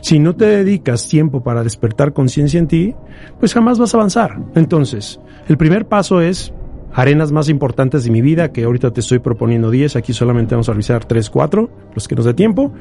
Si 0.00 0.18
no 0.18 0.36
te 0.36 0.46
dedicas 0.46 1.08
tiempo 1.08 1.42
para 1.42 1.62
despertar 1.62 2.12
conciencia 2.12 2.58
en 2.58 2.68
ti, 2.68 2.94
pues 3.38 3.54
jamás 3.54 3.78
vas 3.78 3.94
a 3.94 3.98
avanzar. 3.98 4.38
Entonces, 4.54 5.20
el 5.48 5.56
primer 5.56 5.86
paso 5.86 6.20
es 6.20 6.52
arenas 6.92 7.32
más 7.32 7.48
importantes 7.48 8.04
de 8.04 8.10
mi 8.10 8.20
vida, 8.20 8.52
que 8.52 8.64
ahorita 8.64 8.92
te 8.92 9.00
estoy 9.00 9.20
proponiendo 9.20 9.70
10, 9.70 9.96
aquí 9.96 10.12
solamente 10.12 10.54
vamos 10.54 10.68
a 10.68 10.72
revisar 10.72 11.04
3, 11.04 11.30
4, 11.30 11.70
los 11.94 12.08
que 12.08 12.14
nos 12.14 12.24
dé 12.24 12.34
tiempo, 12.34 12.72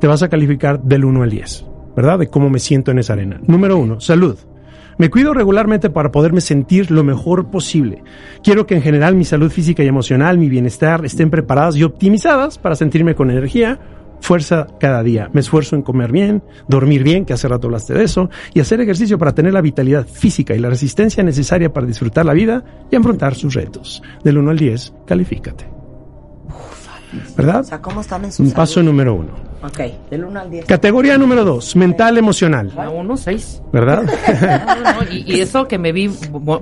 te 0.00 0.06
vas 0.06 0.22
a 0.22 0.28
calificar 0.28 0.82
del 0.82 1.04
1 1.04 1.22
al 1.22 1.30
10. 1.30 1.66
¿verdad? 1.96 2.18
De 2.18 2.28
cómo 2.28 2.50
me 2.50 2.58
siento 2.58 2.90
en 2.90 2.98
esa 2.98 3.14
arena. 3.14 3.40
Número 3.46 3.78
uno, 3.78 3.98
salud. 4.00 4.36
Me 4.98 5.10
cuido 5.10 5.34
regularmente 5.34 5.90
para 5.90 6.12
poderme 6.12 6.40
sentir 6.40 6.90
lo 6.90 7.02
mejor 7.02 7.50
posible. 7.50 8.02
Quiero 8.42 8.66
que 8.66 8.76
en 8.76 8.82
general 8.82 9.14
mi 9.14 9.24
salud 9.24 9.50
física 9.50 9.82
y 9.82 9.88
emocional, 9.88 10.38
mi 10.38 10.48
bienestar 10.48 11.04
estén 11.04 11.30
preparadas 11.30 11.76
y 11.76 11.82
optimizadas 11.82 12.58
para 12.58 12.76
sentirme 12.76 13.14
con 13.14 13.30
energía, 13.30 13.78
fuerza 14.20 14.66
cada 14.78 15.02
día. 15.02 15.30
Me 15.32 15.40
esfuerzo 15.40 15.76
en 15.76 15.82
comer 15.82 16.12
bien, 16.12 16.42
dormir 16.68 17.02
bien, 17.02 17.24
que 17.24 17.32
hace 17.32 17.48
rato 17.48 17.68
hablaste 17.68 17.94
de 17.94 18.04
eso, 18.04 18.30
y 18.54 18.60
hacer 18.60 18.80
ejercicio 18.80 19.18
para 19.18 19.34
tener 19.34 19.52
la 19.52 19.60
vitalidad 19.60 20.06
física 20.06 20.54
y 20.54 20.58
la 20.58 20.70
resistencia 20.70 21.22
necesaria 21.22 21.72
para 21.72 21.86
disfrutar 21.86 22.24
la 22.26 22.32
vida 22.32 22.64
y 22.90 22.96
enfrentar 22.96 23.34
sus 23.34 23.54
retos. 23.54 24.02
Del 24.24 24.38
1 24.38 24.50
al 24.50 24.58
10, 24.58 24.94
califícate. 25.06 25.75
¿Verdad? 27.36 27.60
O 27.60 27.64
sea, 27.64 27.80
¿cómo 27.80 28.00
están 28.00 28.24
en 28.24 28.32
su 28.32 28.42
Un 28.42 28.48
salud? 28.48 28.56
paso 28.56 28.82
número 28.82 29.14
uno. 29.14 29.46
Ok, 29.62 29.80
del 30.10 30.24
1 30.24 30.40
al 30.40 30.50
10. 30.50 30.66
Categoría 30.66 31.18
número 31.18 31.44
dos, 31.44 31.74
mental 31.74 32.18
emocional. 32.18 32.70
A 32.76 32.88
uno, 32.90 33.16
seis. 33.16 33.62
¿Verdad? 33.72 34.04
No, 34.76 34.92
no, 35.04 35.10
y, 35.10 35.24
y 35.26 35.40
eso 35.40 35.66
que 35.66 35.78
me 35.78 35.92
vi 35.92 36.10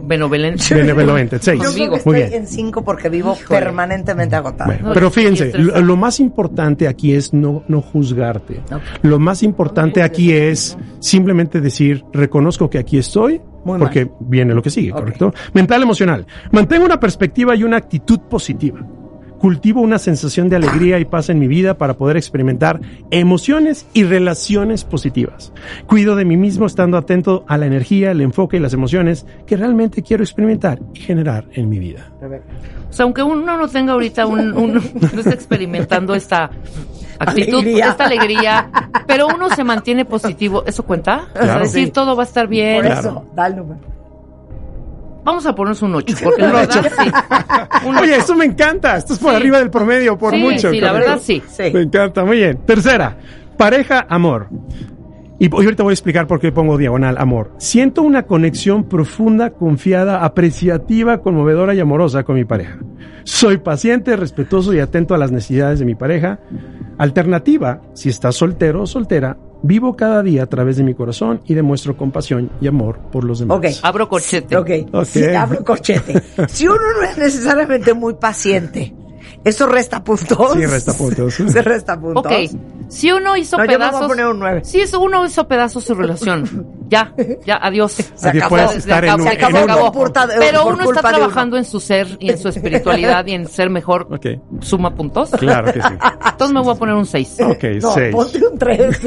benevolente. 0.02 0.62
Benevolente, 0.74 1.38
seis. 1.40 1.60
Yo 1.62 1.72
creo 1.72 1.74
que 1.74 1.78
Conmigo. 1.90 1.90
Muy 2.06 2.16
estoy 2.20 2.30
bien. 2.30 2.42
en 2.42 2.46
5 2.48 2.84
porque 2.84 3.08
vivo 3.08 3.36
Híjole. 3.38 3.60
permanentemente 3.60 4.36
agotada. 4.36 4.66
Bueno, 4.66 4.88
No, 4.88 4.94
pero 4.94 5.10
fíjense, 5.10 5.52
lo, 5.58 5.80
lo 5.82 5.96
más 5.96 6.20
importante 6.20 6.88
aquí 6.88 7.12
es 7.12 7.34
no, 7.34 7.62
no 7.68 7.82
juzgarte. 7.82 8.60
Ok. 8.72 8.80
Lo 9.02 9.18
más 9.18 9.42
importante 9.42 10.02
aquí 10.02 10.32
es 10.32 10.78
simplemente 11.00 11.60
decir, 11.60 12.04
reconozco 12.12 12.70
que 12.70 12.78
aquí 12.78 12.96
estoy, 12.98 13.40
Muy 13.64 13.78
porque 13.78 14.08
viene 14.20 14.54
lo 14.54 14.62
que 14.62 14.70
sigue, 14.70 14.92
Ok. 14.92 14.98
¿correcto? 15.00 15.34
Mental 15.52 15.82
emocional. 15.82 16.26
Mantengo 16.52 16.84
una 16.86 17.00
perspectiva 17.00 17.54
y 17.56 17.64
una 17.64 17.76
actitud 17.76 18.20
positiva. 18.20 18.80
Cultivo 19.44 19.82
una 19.82 19.98
sensación 19.98 20.48
de 20.48 20.56
alegría 20.56 20.98
y 20.98 21.04
paz 21.04 21.28
en 21.28 21.38
mi 21.38 21.48
vida 21.48 21.76
para 21.76 21.98
poder 21.98 22.16
experimentar 22.16 22.80
emociones 23.10 23.86
y 23.92 24.04
relaciones 24.04 24.84
positivas. 24.84 25.52
Cuido 25.86 26.16
de 26.16 26.24
mí 26.24 26.38
mismo 26.38 26.64
estando 26.64 26.96
atento 26.96 27.44
a 27.46 27.58
la 27.58 27.66
energía, 27.66 28.10
el 28.12 28.22
enfoque 28.22 28.56
y 28.56 28.60
las 28.60 28.72
emociones 28.72 29.26
que 29.46 29.58
realmente 29.58 30.02
quiero 30.02 30.24
experimentar 30.24 30.80
y 30.94 31.00
generar 31.00 31.44
en 31.52 31.68
mi 31.68 31.78
vida. 31.78 32.10
O 32.88 32.90
sea, 32.94 33.04
aunque 33.04 33.22
uno 33.22 33.58
no 33.58 33.68
tenga 33.68 33.92
ahorita 33.92 34.24
un, 34.26 34.54
un- 34.56 34.72
no 35.12 35.18
esté 35.20 35.34
experimentando 35.34 36.14
esta 36.14 36.50
actitud, 37.18 37.58
Alegría. 37.58 37.90
esta 37.90 38.06
alegría, 38.06 38.70
pero 39.06 39.26
uno 39.26 39.50
se 39.50 39.62
mantiene 39.62 40.06
positivo, 40.06 40.64
¿eso 40.66 40.86
cuenta? 40.86 41.28
O 41.34 41.36
sea, 41.36 41.42
Claro. 41.42 41.60
decir 41.64 41.84
Sí. 41.84 41.90
todo 41.90 42.16
va 42.16 42.22
a 42.22 42.26
estar 42.26 42.48
bien. 42.48 42.76
Por 42.76 42.86
Claro. 42.86 43.00
eso, 43.00 43.24
da 43.36 43.46
el 43.48 43.56
número. 43.56 43.80
Vamos 45.24 45.46
a 45.46 45.54
ponernos 45.54 45.80
un 45.82 45.94
8, 45.94 46.16
porque 46.22 46.42
la 46.46 46.52
verdad 46.52 46.92
sí. 46.98 47.86
Un 47.88 47.96
Oye, 47.96 48.16
esto 48.16 48.34
me 48.34 48.44
encanta. 48.44 48.96
Esto 48.96 49.14
es 49.14 49.18
por 49.18 49.30
Sí. 49.30 49.36
arriba 49.36 49.58
del 49.58 49.70
promedio, 49.70 50.18
por 50.18 50.32
Sí, 50.34 50.38
mucho. 50.40 50.70
sí, 50.70 50.80
la 50.80 50.92
verdad 50.92 51.18
sí. 51.20 51.42
Sí. 51.48 51.64
Me 51.72 51.82
encanta, 51.82 52.24
muy 52.24 52.36
bien. 52.38 52.58
Tercera, 52.66 53.16
pareja, 53.56 54.06
amor. 54.08 54.48
Y 55.38 55.46
hoy 55.52 55.64
ahorita 55.64 55.82
voy 55.82 55.90
a 55.90 55.94
explicar 55.94 56.26
por 56.28 56.38
qué 56.40 56.52
pongo 56.52 56.78
diagonal 56.78 57.16
amor. 57.18 57.52
Siento 57.58 58.02
una 58.02 58.22
conexión 58.22 58.84
profunda, 58.88 59.50
confiada, 59.50 60.24
apreciativa, 60.24 61.18
conmovedora 61.18 61.74
y 61.74 61.80
amorosa 61.80 62.22
con 62.22 62.36
mi 62.36 62.44
pareja. 62.44 62.78
Soy 63.24 63.58
paciente, 63.58 64.14
respetuoso 64.16 64.72
y 64.74 64.78
atento 64.78 65.14
a 65.14 65.18
las 65.18 65.32
necesidades 65.32 65.80
de 65.80 65.86
mi 65.86 65.94
pareja. 65.96 66.38
Alternativa, 66.98 67.80
si 67.94 68.10
estás 68.10 68.36
soltero 68.36 68.82
o 68.82 68.86
soltera, 68.86 69.36
vivo 69.66 69.96
cada 69.96 70.22
día 70.22 70.42
a 70.42 70.46
través 70.46 70.76
de 70.76 70.84
mi 70.84 70.94
corazón 70.94 71.40
y 71.46 71.54
demuestro 71.54 71.96
compasión 71.96 72.50
y 72.60 72.66
amor 72.68 72.98
por 73.10 73.24
los 73.24 73.38
demás. 73.40 73.56
Ok. 73.58 73.66
Abro 73.82 74.08
corchete. 74.08 74.56
Ok, 74.56 74.70
Ok. 74.92 75.04
sí, 75.04 75.24
abro 75.24 75.64
corchete. 75.64 76.22
Si 76.48 76.68
uno 76.68 76.76
no 77.00 77.02
es 77.02 77.16
necesariamente 77.18 77.94
muy 77.94 78.14
paciente, 78.14 78.94
¿eso 79.42 79.66
resta 79.66 80.04
puntos? 80.04 80.52
Sí, 80.52 80.66
resta 80.66 80.92
puntos. 80.92 81.34
Se 81.48 81.62
resta 81.62 81.98
puntos. 81.98 82.26
Ok, 82.26 82.32
si 82.88 83.10
uno 83.10 83.36
hizo 83.36 83.56
No, 83.56 83.64
yo 83.64 83.70
me 83.72 83.76
voy 83.78 83.86
a 83.86 83.88
pedazos... 83.90 84.06
poner 84.08 84.26
un 84.26 84.38
nueve. 84.38 84.60
Si 84.64 84.80
eso 84.80 85.00
uno 85.00 85.24
hizo 85.24 85.48
pedazos 85.48 85.82
su 85.84 85.94
relación, 85.94 86.66
ya, 86.94 87.12
ya, 87.44 87.56
adiós. 87.60 87.92
Se 88.14 88.28
acabó. 88.28 88.48
puedes 88.50 88.70
Se 88.72 88.78
estar 88.78 89.04
acabó, 89.04 89.14
en 89.14 89.20
un, 89.22 89.26
se 89.28 89.34
acabó, 89.36 89.50
en 89.50 89.56
se 89.56 89.64
un- 89.64 89.70
acabó. 89.70 89.92
Por 89.92 90.12
Pero 90.12 90.66
uno 90.66 90.84
está 90.84 91.00
uno. 91.00 91.08
trabajando 91.18 91.56
en 91.56 91.64
su 91.64 91.80
ser 91.80 92.06
y 92.20 92.30
en 92.30 92.38
su 92.38 92.48
espiritualidad 92.48 93.26
y 93.26 93.32
en 93.34 93.48
ser 93.48 93.70
mejor. 93.70 94.06
Ok, 94.14 94.26
¿Suma 94.60 94.94
puntos? 94.94 95.30
claro 95.30 95.72
que 95.72 95.80
sí. 95.82 95.88
Entonces 96.30 96.54
me 96.54 96.60
voy 96.62 96.74
a 96.74 96.78
poner 96.78 96.94
un 96.94 97.06
6. 97.06 97.36
Ok, 97.40 97.64
No, 97.82 97.92
seis. 97.94 98.14
ponte 98.14 98.46
un 98.46 98.58
tres. 98.58 99.00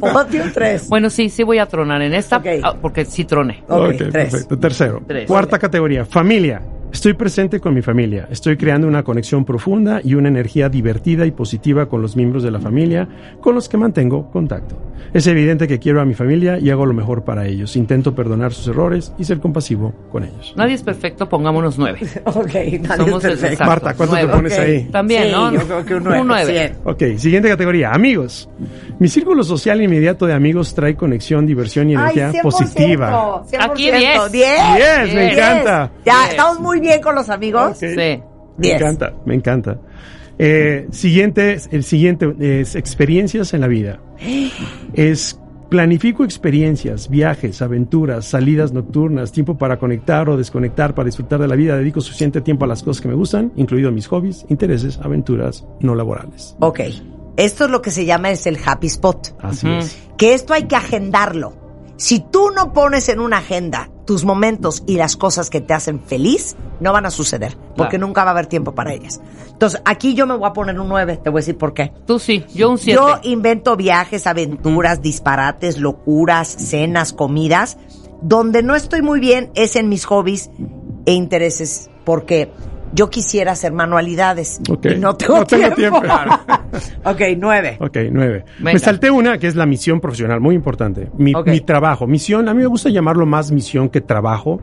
ponte 0.00 0.40
un 0.42 0.52
tres. 0.52 0.88
Bueno, 0.88 1.10
sí, 1.10 1.28
sí 1.28 1.42
voy 1.42 1.58
a 1.58 1.66
tronar 1.66 2.02
en 2.02 2.14
esta, 2.14 2.42
ah, 2.62 2.74
porque 2.80 3.04
sí 3.04 3.24
troné. 3.24 3.62
Ok, 3.68 3.78
Ok, 3.90 3.96
tres. 3.96 4.10
perfecto. 4.12 4.58
Tercero. 4.58 5.02
Tres. 5.06 5.26
Cuarta 5.26 5.58
categoría, 5.58 6.04
familia. 6.04 6.62
Estoy 6.96 7.12
presente 7.12 7.60
con 7.60 7.74
mi 7.74 7.82
familia. 7.82 8.26
Estoy 8.30 8.56
creando 8.56 8.88
una 8.88 9.02
conexión 9.02 9.44
profunda 9.44 10.00
y 10.02 10.14
una 10.14 10.28
energía 10.28 10.70
divertida 10.70 11.26
y 11.26 11.30
positiva 11.30 11.90
con 11.90 12.00
los 12.00 12.16
miembros 12.16 12.42
de 12.42 12.50
la 12.50 12.58
familia 12.58 13.06
con 13.42 13.54
los 13.54 13.68
que 13.68 13.76
mantengo 13.76 14.30
contacto. 14.30 14.78
Es 15.12 15.26
evidente 15.26 15.68
que 15.68 15.78
quiero 15.78 16.00
a 16.00 16.06
mi 16.06 16.14
familia 16.14 16.58
y 16.58 16.70
hago 16.70 16.86
lo 16.86 16.94
mejor 16.94 17.22
para 17.22 17.46
ellos. 17.46 17.76
Intento 17.76 18.14
perdonar 18.14 18.54
sus 18.54 18.68
errores 18.68 19.12
y 19.18 19.24
ser 19.24 19.40
compasivo 19.40 19.92
con 20.10 20.24
ellos. 20.24 20.54
Nadie 20.56 20.72
es 20.72 20.82
perfecto, 20.82 21.28
pongámonos 21.28 21.76
9. 21.78 21.98
Ok, 22.24 22.54
nadie 22.54 22.80
Somos 22.96 23.24
es 23.26 23.38
perfecto. 23.40 23.64
Marta, 23.66 23.92
¿cuánto 23.94 24.14
te 24.16 24.22
Nueve. 24.22 24.36
pones 24.38 24.52
Ok. 24.54 24.58
ahí? 24.64 24.84
También, 24.90 25.24
Sí, 25.24 25.32
¿no? 25.32 25.52
yo 25.52 25.60
creo 25.60 25.84
que 25.84 25.94
un 25.96 26.04
nueve. 26.04 26.20
Un 26.22 26.28
nueve. 26.28 26.72
Ok, 26.84 27.02
siguiente 27.18 27.48
categoría, 27.50 27.92
amigos. 27.92 28.48
Mi 28.98 29.08
círculo 29.08 29.44
social 29.44 29.82
inmediato 29.82 30.24
de 30.26 30.32
amigos 30.32 30.74
trae 30.74 30.96
conexión, 30.96 31.44
diversión 31.46 31.90
y 31.90 31.92
energía 31.94 32.28
Ay, 32.28 32.40
100%, 32.40 32.42
positiva. 32.42 33.42
100%. 33.50 33.70
Aquí 33.70 33.90
diez. 33.90 34.32
¿Diez? 34.32 34.58
Diez, 34.76 35.14
me 35.14 35.20
Diez. 35.26 35.32
encanta. 35.38 35.90
Ya, 36.06 36.28
estamos 36.30 36.58
muy 36.60 36.80
bien 36.80 36.85
con 37.02 37.14
los 37.14 37.28
amigos. 37.28 37.78
Sí. 37.78 37.86
Me 38.58 38.72
encanta, 38.72 39.12
me 39.24 39.34
encanta. 39.34 39.78
Eh, 40.38 40.86
siguiente, 40.90 41.58
el 41.70 41.84
siguiente 41.84 42.34
es 42.38 42.74
experiencias 42.74 43.54
en 43.54 43.60
la 43.60 43.68
vida. 43.68 44.00
Es 44.94 45.38
planifico 45.68 46.24
experiencias, 46.24 47.08
viajes, 47.08 47.60
aventuras, 47.62 48.26
salidas 48.26 48.72
nocturnas, 48.72 49.32
tiempo 49.32 49.56
para 49.58 49.78
conectar 49.78 50.28
o 50.28 50.36
desconectar, 50.36 50.94
para 50.94 51.06
disfrutar 51.06 51.40
de 51.40 51.48
la 51.48 51.56
vida. 51.56 51.76
Dedico 51.76 52.00
suficiente 52.00 52.40
tiempo 52.40 52.64
a 52.64 52.68
las 52.68 52.82
cosas 52.82 53.00
que 53.00 53.08
me 53.08 53.14
gustan, 53.14 53.52
incluidos 53.56 53.92
mis 53.92 54.06
hobbies, 54.06 54.44
intereses, 54.48 54.98
aventuras 55.02 55.66
no 55.80 55.94
laborales. 55.94 56.56
Ok. 56.60 56.80
Esto 57.36 57.64
es 57.66 57.70
lo 57.70 57.82
que 57.82 57.90
se 57.90 58.06
llama 58.06 58.30
es 58.30 58.46
el 58.46 58.58
happy 58.64 58.86
spot. 58.86 59.34
Así 59.40 59.68
es. 59.68 59.98
Que 60.16 60.32
esto 60.32 60.54
hay 60.54 60.64
que 60.64 60.76
agendarlo. 60.76 61.52
Si 61.96 62.20
tú 62.20 62.50
no 62.54 62.72
pones 62.72 63.08
en 63.08 63.20
una 63.20 63.38
agenda 63.38 63.90
tus 64.06 64.24
momentos 64.24 64.82
y 64.86 64.96
las 64.96 65.16
cosas 65.16 65.50
que 65.50 65.60
te 65.60 65.74
hacen 65.74 66.00
feliz, 66.00 66.56
no 66.80 66.92
van 66.92 67.04
a 67.06 67.10
suceder. 67.10 67.56
Porque 67.76 67.96
Claro. 67.96 68.06
nunca 68.06 68.24
va 68.24 68.30
a 68.30 68.32
haber 68.32 68.46
tiempo 68.46 68.72
para 68.74 68.92
ellas. 68.94 69.20
Entonces, 69.50 69.82
aquí 69.84 70.14
yo 70.14 70.26
me 70.26 70.36
voy 70.36 70.48
a 70.48 70.52
poner 70.52 70.78
un 70.78 70.88
9. 70.88 71.20
Te 71.22 71.30
voy 71.30 71.38
a 71.38 71.42
decir 71.42 71.58
por 71.58 71.74
qué. 71.74 71.92
Tú 72.06 72.18
sí, 72.18 72.44
yo 72.54 72.70
un 72.70 72.78
7. 72.78 72.98
Yo 72.98 73.18
invento 73.30 73.76
viajes, 73.76 74.26
aventuras, 74.26 75.02
disparates, 75.02 75.78
locuras, 75.78 76.48
cenas, 76.48 77.12
comidas. 77.12 77.76
Donde 78.22 78.62
no 78.62 78.74
estoy 78.74 79.02
muy 79.02 79.20
bien 79.20 79.50
es 79.54 79.76
en 79.76 79.88
mis 79.88 80.04
hobbies 80.06 80.50
e 81.04 81.12
intereses, 81.12 81.90
porque 82.04 82.50
yo 82.96 83.10
quisiera 83.10 83.52
hacer 83.52 83.72
manualidades 83.72 84.60
Ok. 84.68 84.86
y 84.86 84.98
no 84.98 85.14
tengo 85.16 85.36
No 85.38 85.44
tengo 85.46 85.70
tiempo. 85.74 86.00
tiempo. 86.00 86.14
ok, 87.04 87.20
nueve. 87.38 87.76
Ok, 87.80 87.96
nueve. 88.10 88.44
Venga. 88.58 88.72
Me 88.72 88.78
salté 88.78 89.10
una 89.10 89.38
que 89.38 89.46
es 89.46 89.54
la 89.54 89.66
misión 89.66 90.00
profesional, 90.00 90.40
muy 90.40 90.54
importante. 90.54 91.10
Mi 91.18 91.60
trabajo. 91.60 92.06
Misión, 92.06 92.48
a 92.48 92.54
mí 92.54 92.60
me 92.60 92.66
gusta 92.66 92.88
llamarlo 92.88 93.26
más 93.26 93.52
misión 93.52 93.88
que 93.90 94.00
trabajo. 94.00 94.60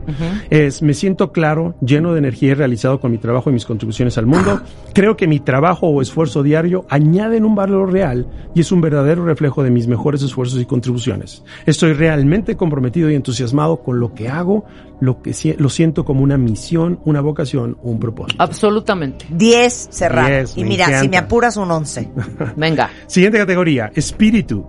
Es, 0.50 0.82
me 0.82 0.94
siento 0.94 1.32
claro, 1.32 1.74
lleno 1.80 2.12
de 2.12 2.18
energía 2.18 2.50
y 2.50 2.54
realizado 2.54 3.00
con 3.00 3.12
mi 3.12 3.18
trabajo 3.18 3.50
y 3.50 3.52
mis 3.52 3.64
contribuciones 3.64 4.18
al 4.18 4.26
mundo. 4.26 4.60
Creo 4.92 5.16
que 5.16 5.26
mi 5.26 5.38
trabajo 5.40 5.86
o 5.86 6.02
esfuerzo 6.02 6.42
diario 6.42 6.84
añaden 6.90 7.44
un 7.44 7.54
valor 7.54 7.92
real 7.92 8.26
y 8.54 8.60
es 8.60 8.72
un 8.72 8.80
verdadero 8.80 9.24
reflejo 9.24 9.62
de 9.62 9.70
mis 9.70 9.86
mejores 9.86 10.22
esfuerzos 10.22 10.60
y 10.60 10.64
contribuciones. 10.66 11.44
Estoy 11.66 11.92
realmente 11.92 12.56
comprometido 12.56 13.10
y 13.10 13.14
entusiasmado 13.14 13.76
con 13.78 14.00
lo 14.00 14.12
que 14.14 14.28
hago, 14.28 14.64
lo 15.00 15.20
que 15.22 15.32
si- 15.32 15.54
lo 15.54 15.68
siento 15.68 16.04
como 16.04 16.22
una 16.22 16.38
misión, 16.38 17.00
una 17.04 17.20
vocación, 17.20 17.76
un 17.82 17.98
propósito. 17.98 18.42
Absolutamente. 18.42 19.26
Diez 19.30 19.88
cerrado. 19.90 20.28
Diez, 20.28 20.56
y 20.56 20.64
mira, 20.64 21.00
si 21.00 21.08
me 21.08 21.16
apuras 21.16 21.56
un 21.56 21.70
once. 21.70 22.10
Venga. 22.56 22.90
Siguiente 23.06 23.38
categoría, 23.38 23.90
espíritu. 23.94 24.64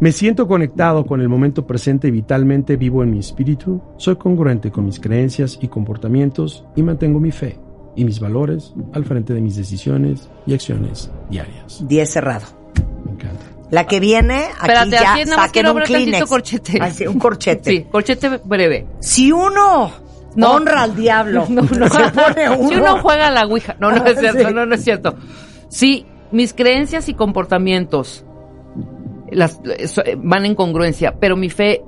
Me 0.00 0.10
siento 0.10 0.48
conectado 0.48 1.06
con 1.06 1.20
el 1.20 1.28
momento 1.28 1.66
presente 1.66 2.08
y 2.08 2.10
vitalmente 2.10 2.76
vivo 2.76 3.02
en 3.02 3.10
mi 3.12 3.18
espíritu. 3.20 3.80
Soy 3.98 4.16
congruente 4.16 4.70
con 4.72 4.84
mis 4.84 4.98
creencias 4.98 5.58
y 5.62 5.68
comportamientos 5.68 6.64
y 6.74 6.82
mantengo 6.82 7.20
mi 7.20 7.30
fe 7.30 7.58
y 7.94 8.04
mis 8.04 8.18
valores 8.18 8.74
al 8.94 9.04
frente 9.04 9.32
de 9.34 9.40
mis 9.40 9.54
decisiones 9.54 10.28
y 10.46 10.54
acciones 10.54 11.10
diarias. 11.30 11.84
Diez 11.86 12.10
cerrado. 12.10 12.46
La 13.72 13.86
que 13.86 13.98
viene, 14.00 14.44
aquí 14.44 14.52
Espérate, 14.60 14.90
ya 14.90 15.12
aquí 15.14 15.24
nada 15.24 15.36
más 15.38 15.46
saquen 15.46 15.50
quiero 15.64 15.72
un 15.72 15.82
Kleenex. 15.82 16.28
corchete. 16.28 16.78
Ay, 16.80 16.92
sí, 16.92 17.06
un 17.06 17.18
corchete. 17.18 17.70
Sí, 17.70 17.86
corchete 17.90 18.28
breve. 18.44 18.86
Si 19.00 19.32
uno 19.32 19.90
No. 20.36 20.50
honra 20.52 20.82
al 20.82 20.94
diablo, 20.94 21.46
No, 21.50 21.62
no. 21.62 21.88
se 21.88 22.08
pone 22.10 22.50
uno. 22.50 22.68
Si 22.68 22.74
uno 22.76 22.98
juega 23.00 23.28
a 23.28 23.30
la 23.30 23.46
ouija. 23.46 23.74
No, 23.80 23.90
no 23.90 24.04
es 24.04 24.18
cierto, 24.20 24.46
Sí. 24.48 24.54
no, 24.54 24.66
no 24.66 24.74
es 24.74 24.84
cierto. 24.84 25.16
Si 25.68 26.06
mis 26.30 26.52
creencias 26.54 27.08
y 27.08 27.14
comportamientos 27.14 28.24
las, 29.30 29.58
eso, 29.78 30.04
eh, 30.04 30.16
van 30.22 30.44
en 30.44 30.54
congruencia, 30.54 31.14
pero 31.18 31.34
mi 31.36 31.48
fe 31.48 31.82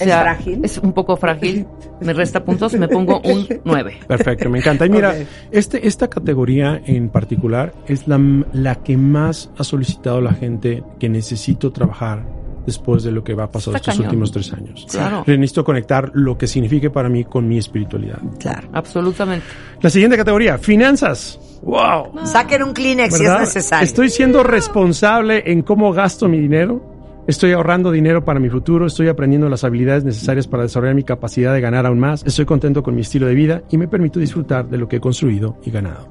¿Es 0.00 0.12
frágil? 0.12 0.60
es 0.64 0.78
un 0.78 0.92
poco 0.92 1.16
frágil, 1.16 1.66
me 2.00 2.12
resta 2.12 2.44
puntos, 2.44 2.74
me 2.74 2.88
pongo 2.88 3.20
un 3.20 3.46
9. 3.64 4.00
Perfecto, 4.06 4.50
me 4.50 4.58
encanta. 4.58 4.86
Y 4.86 4.90
mira, 4.90 5.14
este, 5.50 5.86
esta 5.86 6.08
categoría 6.08 6.80
en 6.86 7.08
particular 7.08 7.72
es 7.86 8.06
la, 8.08 8.20
la 8.52 8.76
que 8.76 8.96
más 8.96 9.50
ha 9.58 9.64
solicitado 9.64 10.20
la 10.20 10.32
gente 10.32 10.82
que 10.98 11.08
necesito 11.08 11.72
trabajar 11.72 12.24
después 12.66 13.04
de 13.04 13.12
lo 13.12 13.22
que 13.22 13.32
va 13.32 13.44
a 13.44 13.50
pasar 13.50 13.76
estos 13.76 13.94
cañón. 13.94 14.08
últimos 14.08 14.32
tres 14.32 14.52
años. 14.52 14.86
Claro. 14.90 15.22
Necesito 15.26 15.64
conectar 15.64 16.10
lo 16.14 16.36
que 16.36 16.46
signifique 16.48 16.90
para 16.90 17.08
mí 17.08 17.24
con 17.24 17.48
mi 17.48 17.58
espiritualidad. 17.58 18.18
Claro. 18.40 18.68
Absolutamente. 18.72 19.46
La 19.80 19.88
siguiente 19.88 20.16
categoría, 20.16 20.58
finanzas. 20.58 21.38
¡Wow! 21.62 22.26
Saquen 22.26 22.64
un 22.64 22.72
Kleenex 22.72 23.16
si 23.16 23.24
es 23.24 23.38
necesario. 23.38 23.84
Estoy 23.84 24.10
siendo 24.10 24.42
responsable 24.42 25.44
en 25.46 25.62
cómo 25.62 25.92
gasto 25.92 26.28
mi 26.28 26.38
dinero. 26.38 26.95
Estoy 27.26 27.52
ahorrando 27.52 27.90
dinero 27.90 28.24
para 28.24 28.38
mi 28.38 28.48
futuro. 28.48 28.86
Estoy 28.86 29.08
aprendiendo 29.08 29.48
las 29.48 29.64
habilidades 29.64 30.04
necesarias 30.04 30.46
para 30.46 30.62
desarrollar 30.62 30.94
mi 30.94 31.02
capacidad 31.02 31.52
de 31.52 31.60
ganar 31.60 31.84
aún 31.86 31.98
más. 31.98 32.22
Estoy 32.24 32.44
contento 32.44 32.82
con 32.82 32.94
mi 32.94 33.00
estilo 33.00 33.26
de 33.26 33.34
vida 33.34 33.62
y 33.70 33.78
me 33.78 33.88
permito 33.88 34.20
disfrutar 34.20 34.68
de 34.68 34.78
lo 34.78 34.86
que 34.88 34.96
he 34.96 35.00
construido 35.00 35.56
y 35.64 35.70
ganado. 35.72 36.06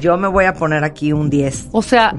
Yo 0.00 0.16
me 0.18 0.28
voy 0.28 0.44
a 0.44 0.52
poner 0.52 0.84
aquí 0.84 1.12
un 1.12 1.30
10. 1.30 1.68
O 1.72 1.80
sea, 1.82 2.14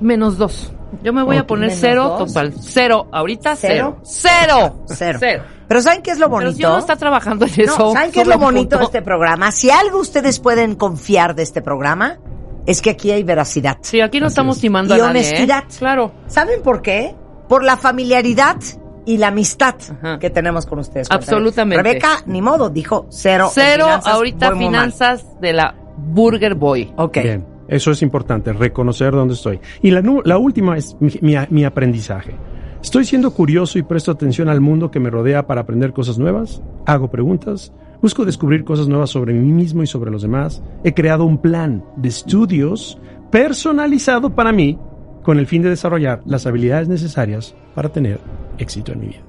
menos 0.00 0.38
dos. 0.38 0.72
Yo 1.04 1.12
me 1.12 1.22
voy 1.22 1.36
a 1.36 1.46
poner 1.46 1.68
Menos 1.68 1.80
cero 1.80 2.16
dos. 2.18 2.28
total. 2.32 2.52
Cero. 2.60 3.06
Ahorita 3.12 3.54
¿Cero? 3.54 3.98
cero. 4.02 4.82
Cero. 4.88 5.18
Cero. 5.20 5.42
Pero 5.68 5.82
¿saben 5.82 6.02
qué 6.02 6.10
es 6.10 6.18
lo 6.18 6.26
Pero 6.26 6.32
bonito? 6.46 6.56
si 6.56 6.64
uno 6.64 6.78
está 6.78 6.96
trabajando 6.96 7.46
en 7.46 7.52
eso. 7.60 7.78
No, 7.78 7.92
¿saben 7.92 8.10
qué 8.10 8.22
es 8.22 8.26
lo 8.26 8.38
bonito 8.38 8.76
de 8.76 8.84
este 8.84 9.02
programa? 9.02 9.52
Si 9.52 9.70
algo 9.70 10.00
ustedes 10.00 10.40
pueden 10.40 10.74
confiar 10.74 11.36
de 11.36 11.44
este 11.44 11.62
programa, 11.62 12.18
es 12.66 12.82
que 12.82 12.90
aquí 12.90 13.12
hay 13.12 13.22
veracidad. 13.22 13.78
Sí, 13.82 14.00
aquí 14.00 14.18
no 14.18 14.26
Así 14.26 14.32
estamos 14.32 14.56
es. 14.56 14.62
timando 14.62 14.96
Y 14.96 15.00
a 15.00 15.04
nadie. 15.04 15.20
¿eh? 15.20 15.26
honestidad. 15.28 15.64
Claro. 15.78 16.10
¿Saben 16.26 16.60
por 16.62 16.82
qué? 16.82 17.14
Por 17.50 17.64
la 17.64 17.76
familiaridad 17.76 18.56
y 19.04 19.18
la 19.18 19.28
amistad 19.28 19.74
Ajá. 20.00 20.18
que 20.18 20.30
tenemos 20.30 20.64
con 20.66 20.78
ustedes. 20.78 21.10
Absolutamente. 21.10 21.82
Rebeca, 21.82 22.22
ni 22.26 22.40
modo, 22.40 22.70
dijo 22.70 23.06
cero. 23.10 23.50
Cero 23.52 23.84
finanzas, 23.86 24.14
ahorita 24.14 24.56
finanzas 24.56 25.40
de 25.40 25.52
la 25.52 25.74
Burger 25.98 26.54
Boy. 26.54 26.92
Ok. 26.96 27.18
Bien, 27.22 27.44
eso 27.68 27.90
es 27.90 28.02
importante, 28.02 28.52
reconocer 28.52 29.12
dónde 29.12 29.34
estoy. 29.34 29.58
Y 29.82 29.90
la, 29.90 30.38
última 30.38 30.76
es 30.78 30.96
mi, 31.00 31.10
mi- 31.22 31.34
mi 31.50 31.64
aprendizaje. 31.64 32.34
Estoy 32.82 33.04
siendo 33.04 33.32
curioso 33.32 33.78
y 33.78 33.82
presto 33.82 34.10
atención 34.12 34.48
al 34.48 34.60
mundo 34.60 34.90
que 34.90 35.00
me 35.00 35.10
rodea 35.10 35.46
para 35.46 35.62
aprender 35.62 35.92
cosas 35.92 36.18
nuevas. 36.18 36.62
Hago 36.86 37.10
preguntas. 37.10 37.72
Busco 38.00 38.24
descubrir 38.24 38.64
cosas 38.64 38.88
nuevas 38.88 39.10
sobre 39.10 39.34
mí 39.34 39.52
mismo 39.52 39.82
y 39.82 39.86
sobre 39.86 40.10
los 40.10 40.22
demás. 40.22 40.62
He 40.84 40.94
creado 40.94 41.24
un 41.24 41.36
plan 41.38 41.84
de 41.96 42.08
estudios 42.08 42.96
personalizado 43.30 44.30
para 44.34 44.52
mí 44.52 44.78
con 45.22 45.38
el 45.38 45.46
fin 45.46 45.62
de 45.62 45.70
desarrollar 45.70 46.22
las 46.26 46.46
habilidades 46.46 46.88
necesarias 46.88 47.54
para 47.74 47.90
tener 47.90 48.20
éxito 48.58 48.92
en 48.92 49.00
mi 49.00 49.06
vida. 49.08 49.22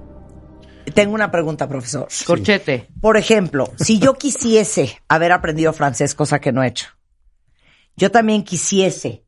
Tengo 0.94 1.14
una 1.14 1.30
pregunta, 1.32 1.68
profesor. 1.70 2.08
Corchete. 2.26 2.88
Por 3.00 3.16
ejemplo, 3.18 3.72
si 3.78 4.00
yo 4.00 4.16
quisiese 4.16 4.98
haber 5.08 5.32
aprendido 5.32 5.74
francés, 5.74 6.16
cosa 6.16 6.40
que 6.40 6.52
no 6.52 6.64
he 6.64 6.68
hecho, 6.68 6.88
yo 7.96 8.10
también 8.12 8.44
quisiese. 8.44 9.24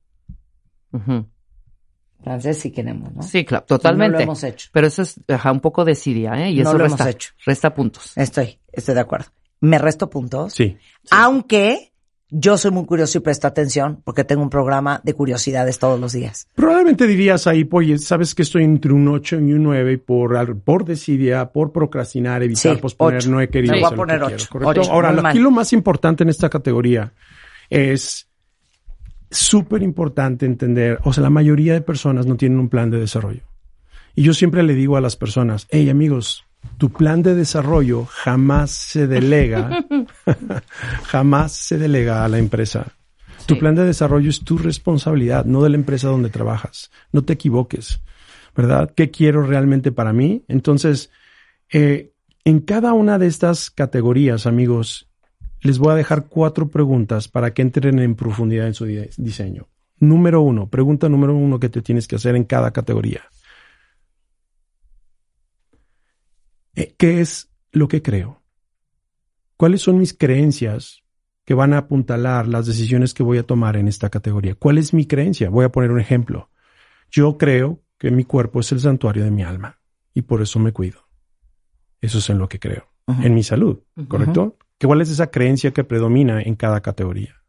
Francés 2.23 2.57
sí 2.59 2.71
queremos, 2.71 3.13
¿no? 3.13 3.21
Sí, 3.23 3.43
claro, 3.45 3.65
totalmente. 3.65 4.13
No 4.13 4.17
lo 4.17 4.23
hemos 4.23 4.43
hecho. 4.43 4.69
Pero 4.71 4.87
eso 4.87 5.01
es 5.01 5.19
ajá, 5.27 5.51
un 5.51 5.59
poco 5.59 5.83
de 5.85 5.95
Siria, 5.95 6.33
¿eh? 6.43 6.51
Y 6.51 6.55
No 6.57 6.69
eso 6.69 6.73
lo 6.77 6.85
resta, 6.85 7.03
hemos 7.03 7.15
hecho. 7.15 7.33
resta 7.45 7.73
puntos. 7.73 8.11
Estoy, 8.17 8.59
estoy 8.71 8.95
de 8.95 9.01
acuerdo. 9.01 9.27
Me 9.59 9.77
resto 9.77 10.09
puntos. 10.09 10.53
Sí, 10.53 10.77
Aunque 11.11 11.92
yo 12.35 12.57
soy 12.57 12.71
muy 12.71 12.85
curioso 12.85 13.19
y 13.19 13.21
presto 13.21 13.45
atención 13.47 14.01
porque 14.03 14.23
tengo 14.23 14.41
un 14.41 14.49
programa 14.49 14.99
de 15.03 15.13
curiosidades 15.13 15.77
todos 15.77 15.99
los 15.99 16.13
días. 16.13 16.47
Probablemente 16.55 17.05
dirías 17.05 17.45
ahí, 17.45 17.67
oye, 17.71 17.97
sabes 17.99 18.33
que 18.33 18.41
estoy 18.41 18.63
entre 18.63 18.91
un 18.91 19.07
8 19.07 19.39
y 19.41 19.53
un 19.53 19.63
9 19.63 19.93
y 19.93 19.97
por, 19.97 20.59
por 20.61 20.83
desidia, 20.83 21.51
por 21.51 21.71
procrastinar, 21.71 22.41
evitar, 22.41 22.75
Sí, 22.75 22.81
posponer, 22.81 23.27
no 23.27 23.39
he 23.39 23.49
querido 23.49 23.73
Me 23.73 23.79
voy 23.81 23.87
a 23.87 23.91
lo 23.91 23.95
poner 23.97 24.19
quiero. 24.21 24.43
¿correcto? 24.49 24.81
Ocho, 24.81 24.91
Ahora, 24.91 25.09
muy 25.09 25.17
lo- 25.17 25.21
mal. 25.23 25.29
aquí 25.31 25.39
lo 25.39 25.51
más 25.51 25.73
importante 25.73 26.23
en 26.23 26.29
esta 26.29 26.49
categoría 26.49 27.13
es 27.69 28.27
súper 29.29 29.81
importante 29.83 30.45
entender, 30.45 30.99
o 31.03 31.13
sea, 31.13 31.23
la 31.23 31.29
mayoría 31.29 31.73
de 31.73 31.81
personas 31.81 32.25
no 32.25 32.35
tienen 32.35 32.59
un 32.59 32.69
plan 32.69 32.89
de 32.89 32.99
desarrollo. 32.99 33.41
Y 34.15 34.23
yo 34.23 34.33
siempre 34.33 34.61
le 34.63 34.75
digo 34.75 34.95
a 34.97 35.01
las 35.01 35.15
personas, 35.15 35.67
hey 35.71 35.89
amigos, 35.89 36.45
tu 36.77 36.91
plan 36.91 37.21
de 37.23 37.35
desarrollo 37.35 38.05
jamás 38.05 38.71
se 38.71 39.07
delega, 39.07 39.85
jamás 41.05 41.51
se 41.53 41.77
delega 41.77 42.23
a 42.25 42.27
la 42.29 42.39
empresa. 42.39 42.93
Tu 43.45 43.59
plan 43.59 43.75
de 43.75 43.83
desarrollo 43.83 44.29
es 44.29 44.41
tu 44.43 44.57
responsabilidad, 44.57 45.45
no 45.45 45.61
de 45.63 45.69
la 45.69 45.75
empresa 45.75 46.07
donde 46.07 46.29
trabajas. 46.29 46.91
No 47.11 47.23
te 47.23 47.33
equivoques, 47.33 48.01
¿verdad? 48.55 48.91
¿Qué 48.95 49.11
quiero 49.11 49.43
realmente 49.43 49.91
para 49.91 50.13
mí? 50.13 50.43
Entonces, 50.47 51.09
eh, 51.71 52.13
en 52.45 52.59
cada 52.61 52.93
una 52.93 53.19
de 53.19 53.27
estas 53.27 53.69
categorías, 53.69 54.45
amigos, 54.47 55.09
les 55.61 55.77
voy 55.77 55.91
a 55.91 55.95
dejar 55.95 56.25
cuatro 56.27 56.69
preguntas 56.69 57.27
para 57.27 57.53
que 57.53 57.61
entren 57.61 57.99
en 57.99 58.15
profundidad 58.15 58.67
en 58.67 58.73
su 58.73 58.85
di- 58.85 59.09
diseño. 59.17 59.67
Número 59.99 60.41
uno, 60.41 60.67
pregunta 60.69 61.07
número 61.09 61.33
uno 61.35 61.59
que 61.59 61.69
te 61.69 61.81
tienes 61.81 62.07
que 62.07 62.15
hacer 62.17 62.35
en 62.35 62.43
cada 62.45 62.71
categoría. 62.71 63.21
Eh, 66.43 66.62
¿Qué 66.73 67.21
es 67.21 67.51
lo 67.71 67.87
que 67.87 68.01
creo? 68.01 68.41
¿Cuáles 69.57 69.81
son 69.81 69.97
mis 69.97 70.13
creencias 70.13 71.03
que 71.45 71.53
van 71.53 71.73
a 71.73 71.79
apuntalar 71.79 72.47
las 72.47 72.65
decisiones 72.65 73.13
que 73.13 73.23
voy 73.23 73.37
a 73.37 73.43
tomar 73.43 73.77
en 73.77 73.87
esta 73.87 74.09
categoría? 74.09 74.55
¿Cuál 74.55 74.77
es 74.77 74.93
mi 74.93 75.05
creencia? 75.05 75.49
Voy 75.49 75.65
a 75.65 75.71
poner 75.71 75.91
un 75.91 75.99
ejemplo. 75.99 76.49
Yo 77.11 77.37
creo 77.37 77.83
que 77.97 78.11
mi 78.11 78.23
cuerpo 78.23 78.59
es 78.59 78.71
el 78.71 78.79
santuario 78.79 79.23
de 79.23 79.31
mi 79.31 79.43
alma 79.43 79.79
y 80.13 80.23
por 80.23 80.41
eso 80.41 80.59
me 80.59 80.73
cuido. 80.73 81.07
Eso 82.01 82.17
es 82.17 82.29
en 82.29 82.39
lo 82.39 82.49
que 82.49 82.59
creo. 82.59 82.87
En 83.21 83.33
mi 83.33 83.43
salud, 83.43 83.83
¿correcto? 84.07 84.57
¿Que 84.77 84.87
¿Cuál 84.87 85.01
es 85.01 85.09
esa 85.09 85.29
creencia 85.29 85.71
que 85.71 85.83
predomina 85.83 86.41
en 86.41 86.55
cada 86.55 86.81
categoría? 86.81 87.43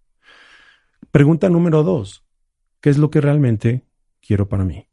Pregunta 1.11 1.49
número 1.49 1.83
dos. 1.83 2.25
¿Qué 2.81 2.91
es 2.91 2.99
lo 2.99 3.11
que 3.11 3.21
realmente 3.21 3.87
quiero 4.21 4.49
para 4.49 4.65
mí? 4.65 4.89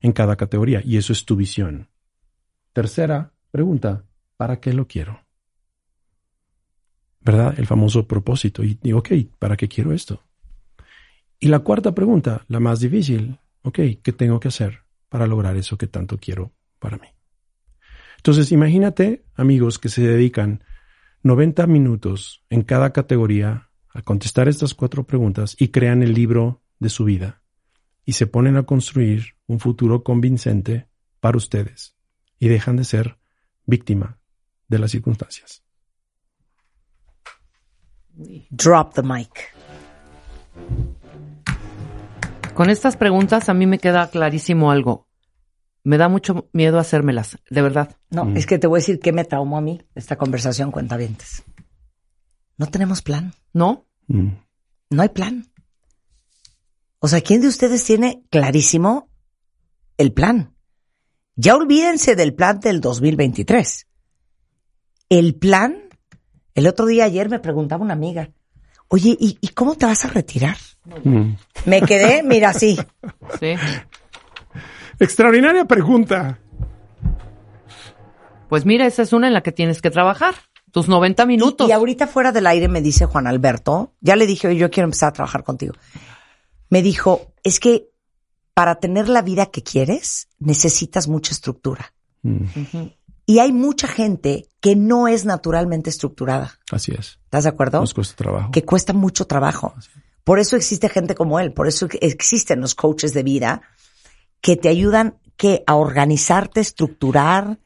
En 0.00 0.12
cada 0.12 0.36
categoría. 0.36 0.82
Y 0.84 0.96
eso 0.96 1.12
es 1.12 1.24
tu 1.24 1.36
visión. 1.36 1.88
Tercera 2.72 3.32
pregunta. 3.50 4.04
¿Para 4.36 4.60
qué 4.60 4.72
lo 4.72 4.86
quiero? 4.86 5.20
¿Verdad? 7.20 7.58
El 7.58 7.66
famoso 7.66 8.06
propósito. 8.06 8.62
Y 8.62 8.78
digo, 8.80 9.00
ok, 9.00 9.10
¿para 9.38 9.56
qué 9.56 9.68
quiero 9.68 9.92
esto? 9.92 10.22
Y 11.40 11.48
la 11.48 11.60
cuarta 11.60 11.94
pregunta, 11.94 12.44
la 12.48 12.60
más 12.60 12.80
difícil. 12.80 13.38
Ok, 13.62 13.78
¿qué 14.02 14.12
tengo 14.12 14.38
que 14.38 14.48
hacer 14.48 14.80
para 15.08 15.26
lograr 15.26 15.56
eso 15.56 15.76
que 15.76 15.86
tanto 15.86 16.18
quiero 16.18 16.52
para 16.78 16.96
mí? 16.96 17.08
Entonces, 18.16 18.52
imagínate, 18.52 19.24
amigos, 19.34 19.78
que 19.78 19.88
se 19.88 20.02
dedican 20.02 20.62
90 21.22 21.66
minutos 21.66 22.44
en 22.50 22.62
cada 22.62 22.92
categoría 22.92 23.70
a 23.90 24.02
contestar 24.02 24.48
estas 24.48 24.74
cuatro 24.74 25.04
preguntas 25.04 25.56
y 25.58 25.68
crean 25.68 26.02
el 26.02 26.14
libro 26.14 26.62
de 26.78 26.88
su 26.88 27.04
vida 27.04 27.42
y 28.08 28.14
se 28.14 28.26
ponen 28.26 28.56
a 28.56 28.62
construir 28.62 29.34
un 29.46 29.60
futuro 29.60 30.02
convincente 30.02 30.88
para 31.20 31.36
ustedes 31.36 31.94
y 32.38 32.48
dejan 32.48 32.76
de 32.76 32.84
ser 32.84 33.18
víctima 33.66 34.18
de 34.66 34.78
las 34.78 34.92
circunstancias. 34.92 35.62
Drop 38.48 38.94
the 38.94 39.02
mic. 39.02 39.54
Con 42.54 42.70
estas 42.70 42.96
preguntas 42.96 43.50
a 43.50 43.54
mí 43.54 43.66
me 43.66 43.78
queda 43.78 44.08
clarísimo 44.08 44.70
algo. 44.70 45.06
Me 45.84 45.98
da 45.98 46.08
mucho 46.08 46.48
miedo 46.54 46.78
hacérmelas, 46.78 47.36
de 47.50 47.60
verdad. 47.60 47.94
No, 48.08 48.24
Mm. 48.24 48.38
es 48.38 48.46
que 48.46 48.58
te 48.58 48.66
voy 48.66 48.78
a 48.78 48.80
decir 48.80 49.00
qué 49.00 49.12
me 49.12 49.26
traumó 49.26 49.58
a 49.58 49.60
mí 49.60 49.82
esta 49.94 50.16
conversación, 50.16 50.70
cuentavientes. 50.70 51.44
No 52.56 52.68
tenemos 52.68 53.02
plan. 53.02 53.34
¿No? 53.52 53.84
Mm. 54.06 54.28
No 54.88 55.02
hay 55.02 55.10
plan. 55.10 55.44
O 57.00 57.08
sea, 57.08 57.20
¿quién 57.20 57.40
de 57.40 57.48
ustedes 57.48 57.84
tiene 57.84 58.22
clarísimo 58.30 59.08
el 59.96 60.12
plan? 60.12 60.54
Ya 61.36 61.54
olvídense 61.54 62.16
del 62.16 62.34
plan 62.34 62.58
del 62.58 62.80
2023. 62.80 63.86
El 65.08 65.36
plan, 65.36 65.88
el 66.54 66.66
otro 66.66 66.86
día 66.86 67.04
ayer 67.04 67.28
me 67.28 67.38
preguntaba 67.38 67.84
una 67.84 67.94
amiga, 67.94 68.30
oye, 68.88 69.16
¿y, 69.18 69.38
y 69.40 69.48
cómo 69.48 69.76
te 69.76 69.86
vas 69.86 70.04
a 70.04 70.08
retirar? 70.08 70.56
Mm. 71.04 71.34
Me 71.66 71.82
quedé, 71.82 72.22
mira, 72.24 72.50
así. 72.50 72.76
Sí. 73.38 73.54
Extraordinaria 74.98 75.64
pregunta. 75.64 76.40
Pues 78.48 78.64
mira, 78.64 78.86
esa 78.86 79.02
es 79.02 79.12
una 79.12 79.28
en 79.28 79.34
la 79.34 79.42
que 79.42 79.52
tienes 79.52 79.80
que 79.80 79.90
trabajar. 79.90 80.34
Tus 80.72 80.88
90 80.88 81.24
minutos. 81.26 81.68
Y, 81.68 81.70
y 81.70 81.72
ahorita 81.72 82.06
fuera 82.06 82.32
del 82.32 82.46
aire 82.46 82.68
me 82.68 82.82
dice 82.82 83.06
Juan 83.06 83.26
Alberto, 83.26 83.94
ya 84.00 84.16
le 84.16 84.26
dije, 84.26 84.48
oye, 84.48 84.58
yo 84.58 84.70
quiero 84.70 84.86
empezar 84.86 85.10
a 85.10 85.12
trabajar 85.12 85.44
contigo. 85.44 85.74
Me 86.70 86.82
dijo, 86.82 87.32
es 87.42 87.60
que 87.60 87.88
para 88.54 88.76
tener 88.76 89.08
la 89.08 89.22
vida 89.22 89.46
que 89.46 89.62
quieres, 89.62 90.28
necesitas 90.38 91.08
mucha 91.08 91.32
estructura. 91.32 91.94
Mm. 92.22 92.44
Y 93.24 93.38
hay 93.40 93.52
mucha 93.52 93.86
gente 93.86 94.48
que 94.60 94.74
no 94.74 95.06
es 95.06 95.24
naturalmente 95.24 95.90
estructurada. 95.90 96.58
Así 96.72 96.92
es. 96.92 97.18
¿Estás 97.24 97.44
de 97.44 97.50
acuerdo? 97.50 97.80
Nos 97.80 97.94
cuesta 97.94 98.16
trabajo. 98.16 98.50
Que 98.50 98.64
cuesta 98.64 98.92
mucho 98.92 99.26
trabajo. 99.26 99.74
Por 100.24 100.38
eso 100.38 100.56
existe 100.56 100.88
gente 100.88 101.14
como 101.14 101.38
él, 101.38 101.52
por 101.52 101.68
eso 101.68 101.88
existen 102.00 102.60
los 102.60 102.74
coaches 102.74 103.14
de 103.14 103.22
vida 103.22 103.62
que 104.40 104.56
te 104.56 104.68
ayudan 104.68 105.18
que 105.36 105.62
a 105.66 105.76
organizarte, 105.76 106.60
estructurar. 106.60 107.58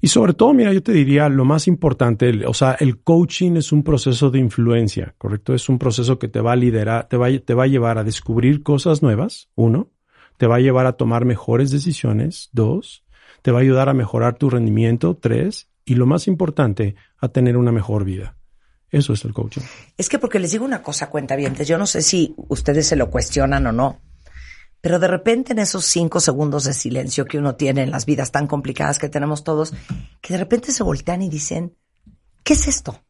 Y 0.00 0.08
sobre 0.08 0.32
todo, 0.32 0.54
mira, 0.54 0.72
yo 0.72 0.82
te 0.82 0.92
diría 0.92 1.28
lo 1.28 1.44
más 1.44 1.68
importante, 1.68 2.46
o 2.46 2.54
sea, 2.54 2.72
el 2.80 3.02
coaching 3.02 3.56
es 3.56 3.70
un 3.70 3.82
proceso 3.82 4.30
de 4.30 4.38
influencia, 4.38 5.14
¿correcto? 5.18 5.54
Es 5.54 5.68
un 5.68 5.78
proceso 5.78 6.18
que 6.18 6.28
te 6.28 6.40
va 6.40 6.52
a 6.52 6.56
liderar, 6.56 7.08
te 7.08 7.18
va, 7.18 7.28
te 7.38 7.54
va 7.54 7.64
a 7.64 7.66
llevar 7.66 7.98
a 7.98 8.04
descubrir 8.04 8.62
cosas 8.62 9.02
nuevas, 9.02 9.50
uno. 9.56 9.90
te 10.38 10.46
va 10.46 10.56
a 10.56 10.60
llevar 10.60 10.86
a 10.86 10.94
tomar 10.94 11.26
mejores 11.26 11.70
decisiones. 11.70 12.48
Dos, 12.52 13.04
te 13.42 13.50
va 13.50 13.58
a 13.58 13.62
ayudar 13.62 13.90
a 13.90 13.94
mejorar 13.94 14.36
tu 14.36 14.48
rendimiento. 14.48 15.14
Tres, 15.16 15.68
y 15.84 15.96
lo 15.96 16.06
más 16.06 16.28
importante, 16.28 16.94
a 17.18 17.28
tener 17.28 17.58
una 17.58 17.72
mejor 17.72 18.04
vida. 18.04 18.38
Eso 18.90 19.12
es 19.12 19.24
el 19.24 19.34
coaching. 19.34 19.60
Es 19.98 20.08
que 20.08 20.18
porque 20.18 20.38
les 20.38 20.52
digo 20.52 20.64
una 20.64 20.82
cosa, 20.82 21.10
cuentavientes, 21.10 21.68
yo 21.68 21.76
no 21.76 21.86
sé 21.86 22.00
si 22.00 22.34
ustedes 22.48 22.86
se 22.86 22.96
lo 22.96 23.10
cuestionan 23.10 23.66
o 23.66 23.72
no, 23.72 24.00
pero 24.80 24.98
de 24.98 25.08
repente 25.08 25.52
en 25.52 25.58
esos 25.58 25.84
cinco 25.84 26.20
segundos 26.20 26.64
de 26.64 26.72
silencio 26.72 27.24
que 27.26 27.38
uno 27.38 27.56
tiene 27.56 27.82
en 27.82 27.90
las 27.90 28.06
vidas 28.06 28.30
tan 28.32 28.46
complicadas 28.46 28.98
que 28.98 29.08
tenemos 29.08 29.44
todos, 29.44 29.74
que 30.20 30.32
de 30.34 30.38
repente 30.38 30.72
se 30.72 30.82
voltean 30.82 31.22
y 31.22 31.28
dicen, 31.28 31.76
¿qué 32.42 32.54
es 32.54 32.66
esto? 32.68 33.02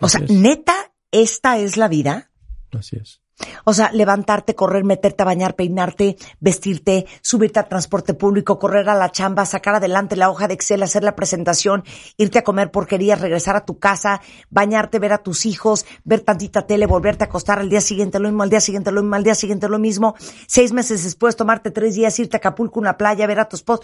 O 0.00 0.08
sea, 0.08 0.20
es. 0.20 0.30
neta, 0.30 0.92
esta 1.10 1.58
es 1.58 1.76
la 1.76 1.88
vida. 1.88 2.30
Así 2.72 2.96
es. 2.96 3.22
O 3.64 3.74
sea, 3.74 3.90
levantarte, 3.92 4.54
correr, 4.54 4.84
meterte 4.84 5.22
a 5.22 5.26
bañar, 5.26 5.56
peinarte, 5.56 6.16
vestirte, 6.40 7.06
subirte 7.20 7.58
al 7.58 7.68
transporte 7.68 8.14
público, 8.14 8.58
correr 8.58 8.88
a 8.88 8.94
la 8.94 9.12
chamba, 9.12 9.44
sacar 9.44 9.74
adelante 9.74 10.16
la 10.16 10.30
hoja 10.30 10.48
de 10.48 10.54
Excel, 10.54 10.82
hacer 10.82 11.04
la 11.04 11.16
presentación, 11.16 11.84
irte 12.16 12.38
a 12.38 12.44
comer 12.44 12.70
porquerías, 12.70 13.20
regresar 13.20 13.54
a 13.56 13.66
tu 13.66 13.78
casa, 13.78 14.22
bañarte, 14.48 14.98
ver 14.98 15.12
a 15.12 15.18
tus 15.18 15.44
hijos, 15.44 15.84
ver 16.04 16.20
tantita 16.20 16.66
tele, 16.66 16.86
volverte 16.86 17.24
a 17.24 17.26
acostar 17.26 17.58
al 17.58 17.68
día 17.68 17.82
siguiente 17.82 18.18
lo 18.18 18.28
mismo, 18.28 18.42
al 18.42 18.50
día 18.50 18.60
siguiente 18.60 18.90
lo 18.90 19.02
mismo, 19.02 19.16
al 19.16 19.24
día 19.24 19.34
siguiente 19.34 19.68
lo 19.68 19.78
mismo, 19.78 20.14
seis 20.46 20.72
meses 20.72 21.04
después 21.04 21.36
tomarte 21.36 21.70
tres 21.70 21.94
días, 21.94 22.18
irte 22.18 22.36
a 22.36 22.38
Acapulco, 22.38 22.80
una 22.80 22.96
playa, 22.96 23.26
ver 23.26 23.40
a 23.40 23.48
tu 23.48 23.56
esposo. 23.56 23.82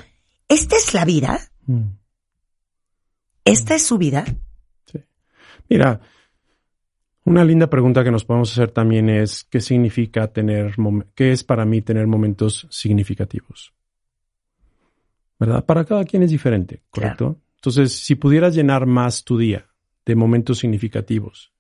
¿Esta 0.48 0.76
es 0.76 0.94
la 0.94 1.04
vida? 1.04 1.40
Mm. 1.66 1.88
¿Esta 3.44 3.74
es 3.74 3.84
su 3.84 3.98
vida? 3.98 4.24
Mira, 5.68 6.00
una 7.24 7.44
linda 7.44 7.68
pregunta 7.68 8.02
que 8.04 8.11
nos 8.11 8.24
podemos 8.24 8.50
hacer 8.52 8.70
también 8.70 9.08
es 9.08 9.44
qué 9.44 9.61
significa 9.61 10.26
tener, 10.28 10.74
qué 11.14 11.32
es 11.32 11.44
para 11.44 11.64
mí 11.64 11.80
tener 11.82 12.06
momentos 12.06 12.66
significativos. 12.70 13.72
¿Verdad? 15.38 15.64
Para 15.64 15.85
cada 15.85 16.04
quien 16.04 16.22
es 16.22 16.30
diferente, 16.30 16.82
¿correcto? 16.90 17.38
Entonces, 17.56 17.92
si 17.92 18.14
pudieras 18.14 18.54
llenar 18.54 18.87
más 18.87 19.24
tu 19.24 19.38
día 19.38 19.66
de 20.06 20.14
momentos 20.14 20.58
significativos, 20.58 21.52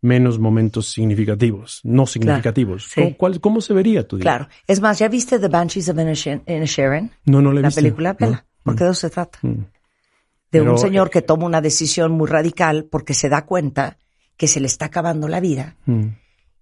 menos 0.00 0.38
momentos 0.38 0.86
significativos, 0.88 1.80
no 1.84 2.06
significativos, 2.06 2.88
sí. 2.90 3.00
¿cómo, 3.02 3.16
cuál- 3.16 3.40
cómo 3.40 3.60
se 3.60 3.72
vería 3.72 4.06
tu 4.06 4.16
día? 4.16 4.22
Claro. 4.24 4.48
Es 4.66 4.80
más, 4.80 4.98
¿ya 4.98 5.08
viste 5.08 5.38
The 5.38 5.48
Banshees 5.48 5.88
of 5.88 5.96
Inisherin? 5.98 7.10
No, 7.24 7.40
no 7.40 7.52
le 7.52 7.60
he 7.60 7.62
La 7.62 7.68
visto. 7.68 7.80
película, 7.80 8.16
No. 8.18 8.26
vela, 8.26 8.46
porque 8.62 8.84
de 8.84 8.90
eso 8.90 9.00
se 9.00 9.10
trata. 9.10 9.38
Mm. 9.42 9.48
de 9.50 10.58
Pero, 10.60 10.72
un 10.72 10.78
señor 10.78 11.06
eh, 11.06 11.10
que 11.10 11.22
toma 11.22 11.46
una 11.46 11.62
decisión 11.62 12.12
muy 12.12 12.26
radical 12.28 12.84
porque 12.90 13.14
se 13.14 13.30
da 13.30 13.46
cuenta 13.46 13.96
que 14.36 14.48
se 14.48 14.60
le 14.60 14.66
está 14.66 14.86
acabando 14.86 15.28
la 15.28 15.40
vida 15.40 15.76
Mm. 15.86 16.08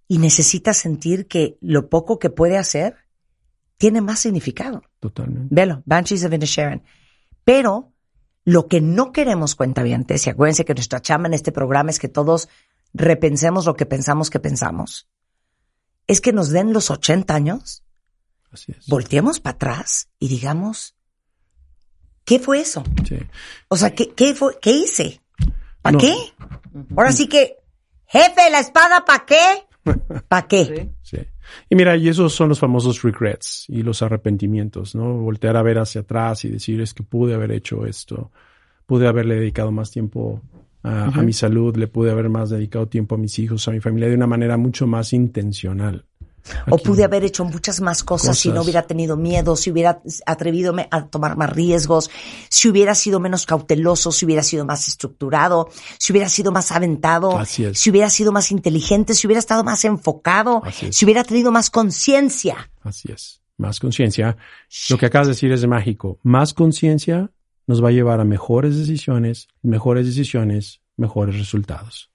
y 0.08 0.18
necesita 0.18 0.72
sentir 0.74 1.26
que 1.28 1.56
lo 1.60 1.88
poco 1.88 2.18
que 2.18 2.30
puede 2.30 2.58
hacer 2.58 2.96
tiene 3.78 4.00
más 4.00 4.20
significado. 4.20 4.82
Totalmente. 4.98 5.48
Velo, 5.54 5.82
Banshees 5.86 6.24
of 6.24 6.32
Inisherin. 6.32 6.82
Pero 7.44 7.92
lo 8.44 8.66
que 8.66 8.80
no 8.80 9.12
queremos 9.12 9.54
cuentavientes, 9.54 10.26
y 10.26 10.30
acuérdense 10.30 10.64
que 10.64 10.74
nuestra 10.74 11.00
chamba 11.00 11.28
en 11.28 11.34
este 11.34 11.52
programa 11.52 11.90
es 11.90 11.98
que 11.98 12.08
todos 12.08 12.48
repensemos 12.92 13.66
lo 13.66 13.76
que 13.76 13.86
pensamos 13.86 14.28
que 14.30 14.40
pensamos, 14.40 15.08
es 16.06 16.20
que 16.20 16.32
nos 16.32 16.50
den 16.50 16.72
los 16.72 16.90
80 16.90 17.32
años, 17.34 17.84
Así 18.50 18.72
es. 18.76 18.86
volteemos 18.88 19.38
para 19.40 19.54
atrás 19.54 20.08
y 20.18 20.26
digamos, 20.28 20.96
¿qué 22.24 22.38
fue 22.40 22.60
eso? 22.60 22.82
Sí. 23.08 23.18
O 23.68 23.76
sea, 23.76 23.94
¿qué, 23.94 24.08
qué, 24.12 24.34
fue, 24.34 24.58
qué 24.60 24.72
hice? 24.72 25.20
¿Para 25.82 25.92
No. 25.92 25.98
qué? 26.00 26.14
Ahora 26.96 27.12
sí 27.12 27.28
que, 27.28 27.58
jefe, 28.10 28.50
la 28.50 28.58
espada, 28.58 29.04
¿para 29.04 29.24
qué? 29.24 29.40
¿Para 30.28 30.46
qué? 30.46 30.90
Sí. 31.02 31.18
Y 31.68 31.76
mira, 31.76 31.96
y 31.96 32.08
esos 32.08 32.34
son 32.34 32.48
los 32.48 32.58
famosos 32.58 33.02
regrets 33.02 33.64
y 33.68 33.82
los 33.82 34.02
arrepentimientos, 34.02 34.94
¿no? 34.94 35.14
Voltear 35.14 35.56
a 35.56 35.62
ver 35.62 35.78
hacia 35.78 36.02
atrás 36.02 36.44
y 36.44 36.48
decir, 36.48 36.80
es 36.80 36.92
que 36.92 37.02
pude 37.02 37.34
haber 37.34 37.52
hecho 37.52 37.86
esto, 37.86 38.30
pude 38.86 39.08
haberle 39.08 39.36
dedicado 39.36 39.72
más 39.72 39.90
tiempo 39.90 40.42
a, 40.82 41.06
a 41.06 41.22
mi 41.22 41.32
salud, 41.32 41.76
le 41.76 41.88
pude 41.88 42.10
haber 42.10 42.28
más 42.28 42.50
dedicado 42.50 42.88
tiempo 42.88 43.14
a 43.14 43.18
mis 43.18 43.38
hijos, 43.38 43.66
a 43.68 43.72
mi 43.72 43.80
familia 43.80 44.08
de 44.08 44.16
una 44.16 44.26
manera 44.26 44.56
mucho 44.56 44.86
más 44.86 45.12
intencional. 45.12 46.06
O 46.70 46.78
pude 46.78 47.04
haber 47.04 47.24
hecho 47.24 47.44
muchas 47.44 47.80
más 47.80 48.02
cosas, 48.04 48.38
si 48.38 48.50
no 48.50 48.62
hubiera 48.62 48.82
tenido 48.82 49.16
miedo, 49.16 49.56
si 49.56 49.70
hubiera 49.70 50.02
atrevido 50.26 50.74
a 50.90 51.06
tomar 51.06 51.36
más 51.36 51.50
riesgos, 51.50 52.10
si 52.48 52.68
hubiera 52.68 52.94
sido 52.94 53.20
menos 53.20 53.46
cauteloso, 53.46 54.12
si 54.12 54.24
hubiera 54.24 54.42
sido 54.42 54.64
más 54.64 54.88
estructurado, 54.88 55.68
si 55.98 56.12
hubiera 56.12 56.28
sido 56.28 56.52
más 56.52 56.72
aventado, 56.72 57.38
si 57.46 57.90
hubiera 57.90 58.10
sido 58.10 58.32
más 58.32 58.50
inteligente, 58.50 59.14
si 59.14 59.26
hubiera 59.26 59.40
estado 59.40 59.64
más 59.64 59.84
enfocado, 59.84 60.62
es. 60.82 60.96
si 60.96 61.04
hubiera 61.04 61.24
tenido 61.24 61.52
más 61.52 61.70
conciencia. 61.70 62.70
Así 62.82 63.12
es. 63.12 63.40
Más 63.56 63.78
conciencia. 63.78 64.36
Lo 64.88 64.96
que 64.96 65.06
acabas 65.06 65.28
de 65.28 65.32
decir 65.34 65.52
es 65.52 65.66
mágico. 65.66 66.18
Más 66.22 66.54
conciencia 66.54 67.30
nos 67.66 67.84
va 67.84 67.88
a 67.88 67.92
llevar 67.92 68.18
a 68.20 68.24
mejores 68.24 68.76
decisiones, 68.76 69.48
mejores 69.62 70.06
decisiones, 70.06 70.80
mejores 70.96 71.38
resultados. 71.38 72.09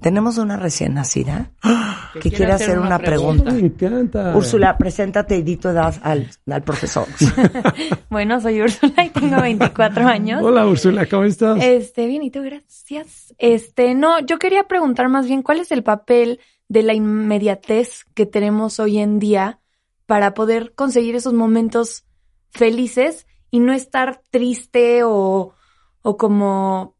Tenemos 0.00 0.38
una 0.38 0.56
recién 0.56 0.94
nacida 0.94 1.50
que 2.22 2.30
quiere 2.30 2.52
hacer 2.52 2.78
una 2.78 2.98
pregunta. 2.98 3.50
Me 3.50 3.60
encanta. 3.60 4.36
Úrsula, 4.36 4.78
preséntate 4.78 5.36
y 5.36 5.42
di 5.42 5.56
tu 5.56 5.68
edad 5.68 5.94
al, 6.02 6.30
al 6.48 6.62
profesor. 6.62 7.06
Bueno, 8.10 8.40
soy 8.40 8.62
Úrsula 8.62 9.04
y 9.04 9.10
tengo 9.10 9.40
24 9.40 10.06
años. 10.06 10.42
Hola 10.42 10.66
Úrsula, 10.66 11.06
¿cómo 11.06 11.24
estás? 11.24 11.62
Este, 11.62 12.06
bien, 12.06 12.22
y 12.22 12.30
tú, 12.30 12.42
gracias. 12.42 13.34
Este, 13.38 13.94
no, 13.94 14.20
yo 14.20 14.38
quería 14.38 14.64
preguntar 14.64 15.08
más 15.08 15.26
bien 15.26 15.42
cuál 15.42 15.60
es 15.60 15.72
el 15.72 15.82
papel 15.82 16.40
de 16.68 16.82
la 16.82 16.94
inmediatez 16.94 18.04
que 18.14 18.26
tenemos 18.26 18.80
hoy 18.80 18.98
en 18.98 19.18
día 19.18 19.60
para 20.06 20.34
poder 20.34 20.74
conseguir 20.74 21.16
esos 21.16 21.34
momentos 21.34 22.04
felices 22.50 23.26
y 23.50 23.60
no 23.60 23.72
estar 23.72 24.22
triste 24.30 25.02
o, 25.04 25.54
o 26.02 26.16
como 26.16 26.97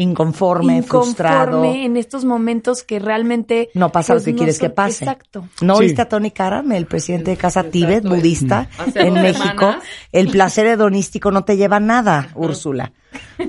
Inconforme, 0.00 0.82
frustrado. 0.84 1.56
inconforme 1.58 1.84
en 1.84 1.96
estos 1.96 2.24
momentos 2.24 2.84
que 2.84 3.00
realmente 3.00 3.68
No 3.74 3.90
pasa 3.90 4.14
lo 4.14 4.18
pues, 4.18 4.26
que 4.26 4.30
no 4.32 4.36
quieres 4.38 4.56
son- 4.56 4.68
que 4.68 4.74
pase. 4.74 5.04
Exacto. 5.04 5.48
¿No 5.60 5.74
Sí. 5.74 5.80
oíste 5.82 6.02
a 6.02 6.08
Tony 6.08 6.30
Karam, 6.30 6.70
el 6.70 6.86
presidente 6.86 7.32
de 7.32 7.36
Casa 7.36 7.64
Tíbet, 7.64 8.04
budista, 8.08 8.70
en 8.94 9.14
México? 9.14 9.42
semanas. 9.58 9.82
El 10.12 10.28
placer 10.28 10.66
hedonístico 10.68 11.32
no 11.32 11.42
te 11.42 11.56
lleva 11.56 11.80
nada, 11.80 12.28
Úrsula. 12.36 12.92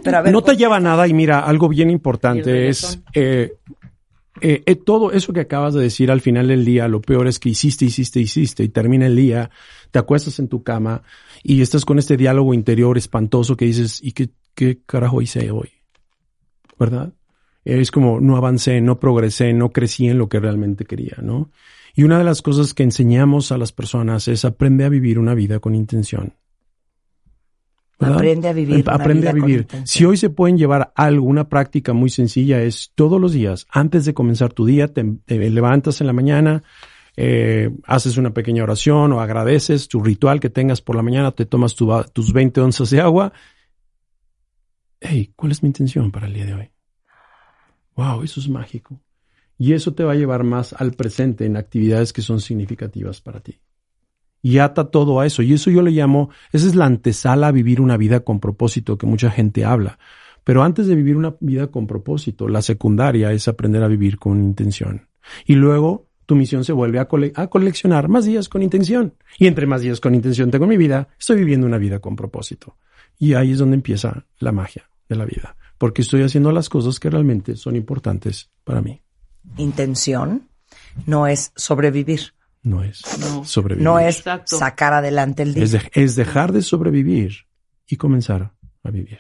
Pero 0.04 0.18
a 0.18 0.22
ver, 0.22 0.34
no 0.34 0.42
te 0.42 0.58
lleva 0.58 0.78
a 0.78 0.80
nada 0.80 1.08
y 1.08 1.14
mira, 1.14 1.40
algo 1.42 1.70
bien 1.70 1.92
importante 1.92 2.68
es 2.68 3.00
eh, 3.14 3.54
eh, 4.42 4.64
eh, 4.66 4.76
todo 4.76 5.12
eso 5.12 5.34
que 5.34 5.42
acabas 5.42 5.76
de 5.76 5.82
decir 5.84 6.10
al 6.10 6.22
final 6.22 6.48
del 6.48 6.66
día, 6.66 6.88
lo 6.88 7.00
peor 7.02 7.28
es 7.28 7.38
que 7.38 7.50
hiciste, 7.50 7.86
hiciste, 7.86 8.22
hiciste 8.22 8.64
y 8.64 8.70
termina 8.70 9.06
el 9.06 9.16
día, 9.16 9.52
te 9.92 10.00
acuestas 10.00 10.40
en 10.40 10.48
tu 10.48 10.64
cama 10.64 11.04
y 11.44 11.62
estás 11.62 11.86
con 11.86 12.00
este 12.00 12.18
diálogo 12.18 12.56
interior 12.56 12.98
espantoso 12.98 13.56
que 13.56 13.66
dices, 13.66 14.00
¿y 14.02 14.14
qué, 14.14 14.30
qué 14.56 14.80
carajo 14.86 15.22
hice 15.22 15.52
hoy? 15.52 15.70
¿Verdad? 16.80 17.14
Es 17.66 17.92
como 17.92 18.20
no 18.20 18.38
avancé, 18.38 18.82
no 18.82 19.00
progresé, 19.00 19.54
no 19.54 19.72
crecí 19.72 20.08
en 20.08 20.18
lo 20.18 20.30
que 20.30 20.40
realmente 20.40 20.86
quería, 20.86 21.18
¿no? 21.22 21.52
Y 21.96 22.04
una 22.04 22.18
de 22.18 22.24
las 22.24 22.42
cosas 22.42 22.74
que 22.74 22.84
enseñamos 22.84 23.52
a 23.52 23.58
las 23.58 23.72
personas 23.72 24.28
es 24.28 24.46
aprende 24.46 24.86
a 24.86 24.90
vivir 24.90 25.20
una 25.20 25.34
vida 25.34 25.60
con 25.60 25.76
intención. 25.76 26.34
¿verdad? 28.00 28.16
Aprende 28.16 28.48
a 28.48 28.54
vivir 28.54 28.84
una 28.86 28.96
Aprende 28.96 29.22
vida 29.22 29.30
a 29.30 29.34
vivir. 29.34 29.68
Si 29.84 30.06
hoy 30.06 30.16
se 30.16 30.30
pueden 30.30 30.58
llevar 30.58 30.94
algo, 30.96 31.26
una 31.26 31.50
práctica 31.50 31.92
muy 31.92 32.10
sencilla 32.10 32.62
es 32.62 32.92
todos 32.96 33.20
los 33.20 33.34
días, 33.34 33.68
antes 33.70 34.06
de 34.06 34.14
comenzar 34.14 34.54
tu 34.54 34.66
día, 34.66 34.88
te, 34.88 35.04
te 35.26 35.50
levantas 35.50 36.00
en 36.00 36.08
la 36.08 36.14
mañana, 36.14 36.64
eh, 37.18 37.70
haces 37.86 38.16
una 38.16 38.34
pequeña 38.34 38.64
oración 38.64 39.12
o 39.12 39.20
agradeces 39.20 39.90
tu 39.90 40.02
ritual 40.02 40.40
que 40.40 40.50
tengas 40.50 40.82
por 40.82 40.96
la 40.96 41.02
mañana, 41.02 41.34
te 41.34 41.46
tomas 41.46 41.76
tu 41.76 41.92
tus 42.14 42.32
20 42.32 42.62
onzas 42.62 42.90
de 42.92 43.02
agua. 43.02 43.34
Hey, 45.02 45.34
¿cuál 45.36 45.52
es 45.52 45.62
mi 45.64 45.68
intención 45.68 46.12
para 46.12 46.28
el 46.28 46.34
día 46.34 46.46
de 46.46 46.54
hoy? 46.54 46.72
Wow, 47.96 48.24
eso 48.24 48.40
es 48.40 48.50
mágico. 48.50 49.02
Y 49.58 49.74
eso 49.74 49.94
te 49.94 50.04
va 50.04 50.14
a 50.14 50.16
llevar 50.16 50.44
más 50.44 50.74
al 50.74 50.94
presente 50.94 51.46
en 51.46 51.58
actividades 51.58 52.14
que 52.14 52.22
son 52.22 52.40
significativas 52.40 53.22
para 53.22 53.42
ti. 53.42 53.60
Y 54.42 54.60
ata 54.60 54.90
todo 54.92 55.20
a 55.20 55.26
eso. 55.26 55.44
Y 55.44 55.54
eso 55.54 55.70
yo 55.70 55.82
le 55.82 55.92
llamo, 55.92 56.30
esa 56.52 56.68
es 56.68 56.76
la 56.76 56.86
antesala 56.86 57.48
a 57.48 57.52
vivir 57.52 57.82
una 57.82 57.98
vida 57.98 58.22
con 58.22 58.40
propósito 58.40 58.98
que 58.98 59.06
mucha 59.06 59.32
gente 59.32 59.66
habla. 59.66 60.00
Pero 60.46 60.64
antes 60.64 60.88
de 60.88 60.96
vivir 60.96 61.18
una 61.18 61.36
vida 61.42 61.68
con 61.68 61.88
propósito, 61.88 62.48
la 62.48 62.62
secundaria 62.62 63.32
es 63.34 63.48
aprender 63.48 63.84
a 63.84 63.88
vivir 63.90 64.18
con 64.18 64.42
intención. 64.44 65.10
Y 65.46 65.56
luego 65.56 66.08
tu 66.26 66.36
misión 66.36 66.64
se 66.64 66.74
vuelve 66.74 67.00
a, 67.00 67.08
cole- 67.08 67.34
a 67.36 67.48
coleccionar 67.48 68.08
más 68.10 68.26
días 68.26 68.50
con 68.50 68.64
intención. 68.64 69.16
Y 69.38 69.48
entre 69.48 69.68
más 69.68 69.82
días 69.82 70.00
con 70.00 70.16
intención 70.16 70.52
tengo 70.52 70.66
en 70.66 70.70
mi 70.72 70.78
vida, 70.78 71.10
estoy 71.20 71.38
viviendo 71.38 71.68
una 71.68 71.78
vida 71.78 72.00
con 72.00 72.16
propósito. 72.16 72.78
Y 73.18 73.34
ahí 73.34 73.52
es 73.52 73.60
donde 73.60 73.76
empieza 73.76 74.26
la 74.40 74.52
magia 74.54 74.89
de 75.10 75.16
la 75.16 75.26
vida. 75.26 75.56
Porque 75.78 76.02
estoy 76.04 76.24
haciendo 76.24 76.52
las 76.52 76.70
cosas 76.70 77.00
que 77.00 77.10
realmente 77.10 77.56
son 77.56 77.76
importantes 77.76 78.50
para 78.64 78.82
mí. 78.82 79.02
Intención 79.58 80.48
no 81.06 81.28
es 81.28 81.52
sobrevivir, 81.56 82.34
No 82.62 82.84
es 82.84 83.02
No. 83.20 83.44
sobrevivir. 83.46 83.84
no 83.84 84.00
es 84.00 84.18
Exacto. 84.18 84.58
sacar 84.58 84.94
adelante 84.94 85.44
el 85.44 85.54
día. 85.54 85.64
es, 85.64 85.72
de- 85.72 85.90
es 85.94 86.16
dejar 86.16 86.52
de 86.52 86.62
sobrevivir 86.62 87.48
y 87.88 87.96
comenzar 87.96 88.52
a 88.84 88.92
vivir. 88.92 89.20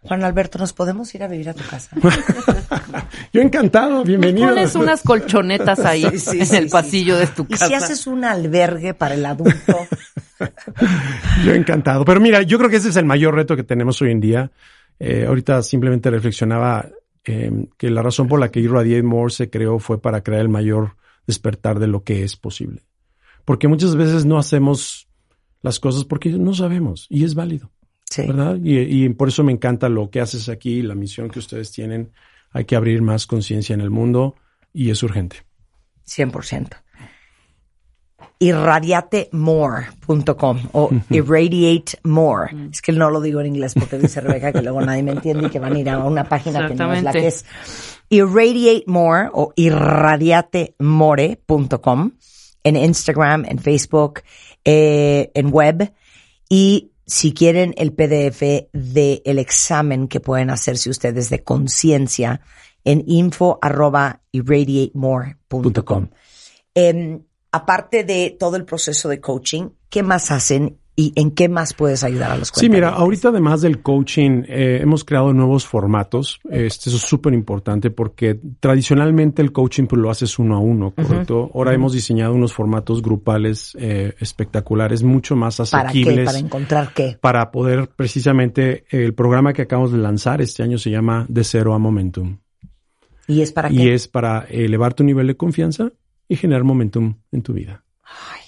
Juan 0.00 0.22
Alberto, 0.22 0.58
¿nos 0.58 0.72
podemos 0.72 1.12
ir 1.16 1.24
a 1.24 1.28
vivir 1.28 1.48
a 1.50 1.54
tu 1.54 1.64
casa? 1.68 1.96
Yo 3.32 3.42
encantado, 3.42 4.04
bienvenido. 4.04 4.48
Pones 4.50 4.76
unas 4.76 5.02
colchonetas 5.02 5.80
ahí 5.80 6.04
Sí, 6.12 6.18
sí, 6.18 6.38
en 6.40 6.46
sí, 6.46 6.56
el 6.56 6.64
sí. 6.66 6.70
pasillo 6.70 7.18
de 7.18 7.26
tu 7.26 7.42
Y 7.42 7.46
casa. 7.52 7.66
si 7.66 7.74
haces 7.74 8.06
un 8.06 8.24
albergue 8.24 8.94
para 8.94 9.14
el 9.14 9.26
adulto, 9.26 9.76
Yo 11.44 11.52
encantado. 11.52 12.04
Pero 12.04 12.20
mira, 12.20 12.42
yo 12.42 12.58
creo 12.58 12.70
que 12.70 12.76
ese 12.76 12.90
es 12.90 12.96
el 12.96 13.04
mayor 13.04 13.34
reto 13.34 13.56
que 13.56 13.64
tenemos 13.64 14.00
hoy 14.00 14.12
en 14.12 14.20
día. 14.20 14.50
Eh, 14.98 15.26
ahorita 15.26 15.62
simplemente 15.62 16.10
reflexionaba 16.10 16.88
eh, 17.24 17.68
que 17.76 17.90
la 17.90 18.02
razón 18.02 18.28
por 18.28 18.40
la 18.40 18.50
que 18.50 18.60
Irradiate 18.60 19.02
More 19.02 19.32
se 19.32 19.50
creó 19.50 19.78
fue 19.78 20.00
para 20.00 20.22
crear 20.22 20.42
el 20.42 20.48
mayor 20.48 20.96
despertar 21.26 21.78
de 21.78 21.86
lo 21.86 22.02
que 22.02 22.24
es 22.24 22.36
posible. 22.36 22.82
Porque 23.44 23.68
muchas 23.68 23.96
veces 23.96 24.24
no 24.24 24.38
hacemos 24.38 25.08
las 25.62 25.80
cosas 25.80 26.04
porque 26.04 26.30
no 26.30 26.54
sabemos 26.54 27.06
y 27.08 27.24
es 27.24 27.34
válido, 27.34 27.70
sí. 28.08 28.26
¿verdad? 28.26 28.58
Y, 28.62 28.78
y 28.78 29.08
por 29.10 29.28
eso 29.28 29.44
me 29.44 29.52
encanta 29.52 29.88
lo 29.88 30.10
que 30.10 30.20
haces 30.20 30.48
aquí, 30.48 30.82
la 30.82 30.94
misión 30.94 31.30
que 31.30 31.38
ustedes 31.38 31.72
tienen. 31.72 32.12
Hay 32.50 32.64
que 32.64 32.76
abrir 32.76 33.02
más 33.02 33.26
conciencia 33.26 33.74
en 33.74 33.80
el 33.80 33.90
mundo 33.90 34.36
y 34.72 34.90
es 34.90 35.02
urgente. 35.02 35.44
100%. 36.06 36.68
Irradiatemore.com 38.40 40.58
o 40.72 40.90
irradiate 41.10 41.98
more. 42.04 42.54
Es 42.70 42.80
que 42.80 42.92
no 42.92 43.10
lo 43.10 43.20
digo 43.20 43.40
en 43.40 43.48
inglés 43.48 43.74
porque 43.74 43.98
dice 43.98 44.20
Rebeca 44.20 44.52
que 44.52 44.62
luego 44.62 44.80
nadie 44.80 45.02
me 45.02 45.10
entiende 45.12 45.48
y 45.48 45.50
que 45.50 45.58
van 45.58 45.74
a 45.74 45.78
ir 45.78 45.90
a 45.90 46.04
una 46.04 46.28
página 46.28 46.68
que 46.68 46.74
no 46.74 46.92
es 46.92 47.02
la 47.02 47.10
que 47.12 47.26
es. 47.26 47.44
Irradiate 48.08 48.84
more 48.86 49.28
o 49.32 49.52
irradiatemore.com 49.56 52.12
en 52.64 52.76
Instagram, 52.76 53.44
en 53.44 53.58
Facebook, 53.58 54.20
eh, 54.64 55.30
en 55.34 55.52
web 55.52 55.92
y 56.48 56.92
si 57.06 57.32
quieren 57.32 57.74
el 57.78 57.92
PDF 57.92 58.68
del 58.72 59.38
examen 59.38 60.08
que 60.08 60.20
pueden 60.20 60.50
hacerse 60.50 60.90
ustedes 60.90 61.30
de 61.30 61.42
conciencia 61.42 62.40
en 62.84 63.02
info 63.06 63.58
arroba 63.62 64.20
irradiatemore.com. 64.30 66.08
Em, 66.74 67.22
aparte 67.52 68.04
de 68.04 68.36
todo 68.38 68.56
el 68.56 68.64
proceso 68.64 69.08
de 69.08 69.20
coaching, 69.20 69.70
¿qué 69.88 70.02
más 70.02 70.30
hacen 70.30 70.78
y 70.98 71.12
en 71.14 71.30
qué 71.30 71.48
más 71.48 71.74
puedes 71.74 72.02
ayudar 72.02 72.32
a 72.32 72.36
los 72.36 72.48
Sí, 72.52 72.68
mira, 72.68 72.88
ahorita 72.88 73.28
además 73.28 73.60
del 73.60 73.82
coaching, 73.82 74.42
eh, 74.48 74.80
hemos 74.82 75.04
creado 75.04 75.32
nuevos 75.32 75.64
formatos. 75.64 76.40
Este, 76.50 76.90
eso 76.90 76.96
es 76.96 77.04
súper 77.04 77.34
importante 77.34 77.92
porque 77.92 78.40
tradicionalmente 78.58 79.40
el 79.40 79.52
coaching 79.52 79.86
pues, 79.86 80.02
lo 80.02 80.10
haces 80.10 80.40
uno 80.40 80.56
a 80.56 80.58
uno, 80.58 80.90
¿correcto? 80.90 81.52
Ahora 81.54 81.72
hemos 81.72 81.92
diseñado 81.92 82.34
unos 82.34 82.52
formatos 82.52 83.00
grupales 83.00 83.76
eh, 83.78 84.14
espectaculares, 84.18 85.04
mucho 85.04 85.36
más 85.36 85.58
¿Para 85.70 85.92
qué? 85.92 86.00
asequibles. 86.00 86.26
Para 86.26 86.38
encontrar 86.38 86.92
qué. 86.92 87.16
para 87.20 87.52
poder 87.52 87.90
precisamente, 87.94 88.84
el 88.90 89.14
programa 89.14 89.52
que 89.52 89.62
acabamos 89.62 89.92
de 89.92 89.98
lanzar 89.98 90.42
este 90.42 90.64
año 90.64 90.78
se 90.78 90.90
llama 90.90 91.26
De 91.28 91.44
Cero 91.44 91.74
a 91.74 91.78
Momentum. 91.78 92.38
¿Y 93.28 93.42
es 93.42 93.52
para 93.52 93.70
Y 93.70 93.76
qué? 93.76 93.94
es 93.94 94.08
para 94.08 94.46
elevar 94.50 94.94
tu 94.94 95.04
nivel 95.04 95.28
de 95.28 95.36
confianza 95.36 95.92
y 96.28 96.36
generar 96.36 96.64
momentum 96.64 97.16
en 97.32 97.42
tu 97.42 97.54
vida. 97.54 97.84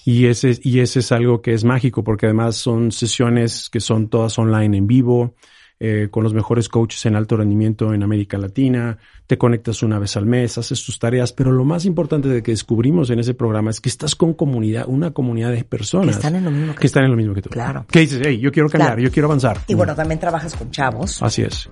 Y 0.04 0.26
ese, 0.26 0.58
y 0.62 0.80
ese 0.80 1.00
es 1.00 1.12
algo 1.12 1.42
que 1.42 1.52
es 1.52 1.64
mágico 1.64 2.02
porque 2.02 2.26
además 2.26 2.56
son 2.56 2.92
sesiones 2.92 3.68
que 3.70 3.80
son 3.80 4.08
todas 4.08 4.38
online 4.38 4.78
en 4.78 4.86
vivo, 4.86 5.34
eh, 5.80 6.08
con 6.10 6.22
los 6.22 6.34
mejores 6.34 6.68
coaches 6.68 7.06
en 7.06 7.16
alto 7.16 7.36
rendimiento 7.38 7.92
en 7.94 8.02
América 8.02 8.36
Latina, 8.38 8.98
te 9.26 9.38
conectas 9.38 9.82
una 9.82 9.98
vez 9.98 10.16
al 10.16 10.26
mes, 10.26 10.58
haces 10.58 10.84
tus 10.84 10.98
tareas, 10.98 11.32
pero 11.32 11.52
lo 11.52 11.64
más 11.64 11.84
importante 11.86 12.28
de 12.28 12.42
que 12.42 12.50
descubrimos 12.50 13.08
en 13.10 13.18
ese 13.18 13.32
programa 13.32 13.70
es 13.70 13.80
que 13.80 13.88
estás 13.88 14.14
con 14.14 14.34
comunidad, 14.34 14.84
una 14.88 15.12
comunidad 15.12 15.52
de 15.52 15.64
personas 15.64 16.06
Que 16.06 16.10
están 16.12 16.34
en 16.34 16.44
lo 16.44 16.50
mismo 16.50 16.74
que 16.74 16.80
que 16.80 16.86
están 16.86 17.04
en 17.04 17.10
lo 17.12 17.16
mismo 17.16 17.32
que 17.34 17.42
tú. 17.42 17.48
Claro. 17.50 17.86
Que 17.90 18.00
dices, 18.00 18.20
hey, 18.24 18.38
yo 18.38 18.52
quiero 18.52 18.68
cambiar, 18.68 18.90
Claro. 18.90 19.02
yo 19.02 19.10
quiero 19.10 19.26
avanzar. 19.28 19.58
Y 19.68 19.74
bueno, 19.74 19.94
también 19.94 20.20
trabajas 20.20 20.54
con 20.54 20.70
chavos. 20.70 21.22
Así 21.22 21.42
es. 21.42 21.70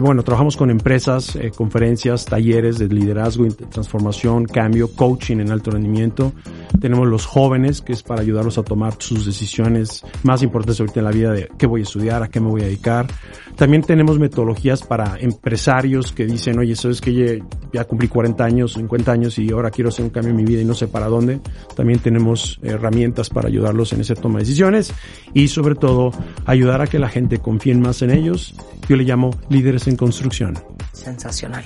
Bueno, 0.00 0.22
trabajamos 0.22 0.56
con 0.56 0.70
empresas, 0.70 1.36
eh, 1.36 1.50
conferencias, 1.54 2.24
talleres 2.24 2.78
de 2.78 2.88
liderazgo, 2.88 3.46
transformación, 3.70 4.46
cambio, 4.46 4.88
coaching 4.94 5.38
en 5.40 5.50
alto 5.50 5.70
rendimiento. 5.72 6.32
Tenemos 6.80 7.08
los 7.08 7.26
jóvenes, 7.26 7.80
que 7.82 7.92
es 7.92 8.02
para 8.02 8.22
ayudarlos 8.22 8.56
a 8.56 8.62
tomar 8.62 8.94
sus 8.98 9.26
decisiones 9.26 10.04
más 10.22 10.42
importantes 10.42 10.80
ahorita 10.80 11.00
en 11.00 11.04
la 11.04 11.10
vida 11.12 11.32
de 11.32 11.50
qué 11.58 11.66
voy 11.66 11.80
a 11.80 11.84
estudiar, 11.84 12.22
a 12.22 12.28
qué 12.28 12.40
me 12.40 12.48
voy 12.48 12.62
a 12.62 12.64
dedicar. 12.64 13.06
También 13.56 13.82
tenemos 13.82 14.18
metodologías 14.18 14.82
para 14.82 15.18
empresarios 15.18 16.12
que 16.12 16.26
dicen, 16.26 16.58
oye, 16.58 16.74
sabes 16.76 17.00
que 17.00 17.12
ya, 17.12 17.44
ya 17.72 17.84
cumplí 17.84 18.08
40 18.08 18.44
años, 18.44 18.74
50 18.74 19.12
años 19.12 19.38
y 19.38 19.50
ahora 19.50 19.70
quiero 19.70 19.88
hacer 19.88 20.04
un 20.04 20.10
cambio 20.10 20.30
en 20.30 20.36
mi 20.36 20.44
vida 20.44 20.62
y 20.62 20.64
no 20.64 20.74
sé 20.74 20.88
para 20.88 21.06
dónde. 21.06 21.40
También 21.76 21.98
tenemos 21.98 22.58
herramientas 22.62 23.30
para 23.30 23.48
ayudarlos 23.48 23.92
en 23.92 24.00
esa 24.00 24.14
toma 24.14 24.38
de 24.38 24.44
decisiones 24.44 24.92
y 25.34 25.48
sobre 25.48 25.74
todo 25.74 26.12
ayudar 26.46 26.80
a 26.80 26.86
que 26.86 26.98
la 26.98 27.08
gente 27.08 27.38
confíe 27.38 27.74
más 27.74 28.02
en 28.02 28.10
ellos. 28.10 28.54
Yo 28.88 28.96
le 28.96 29.04
llamo 29.04 29.30
líderes 29.48 29.86
en 29.86 29.96
construcción. 29.96 30.54
Sensacional. 30.92 31.64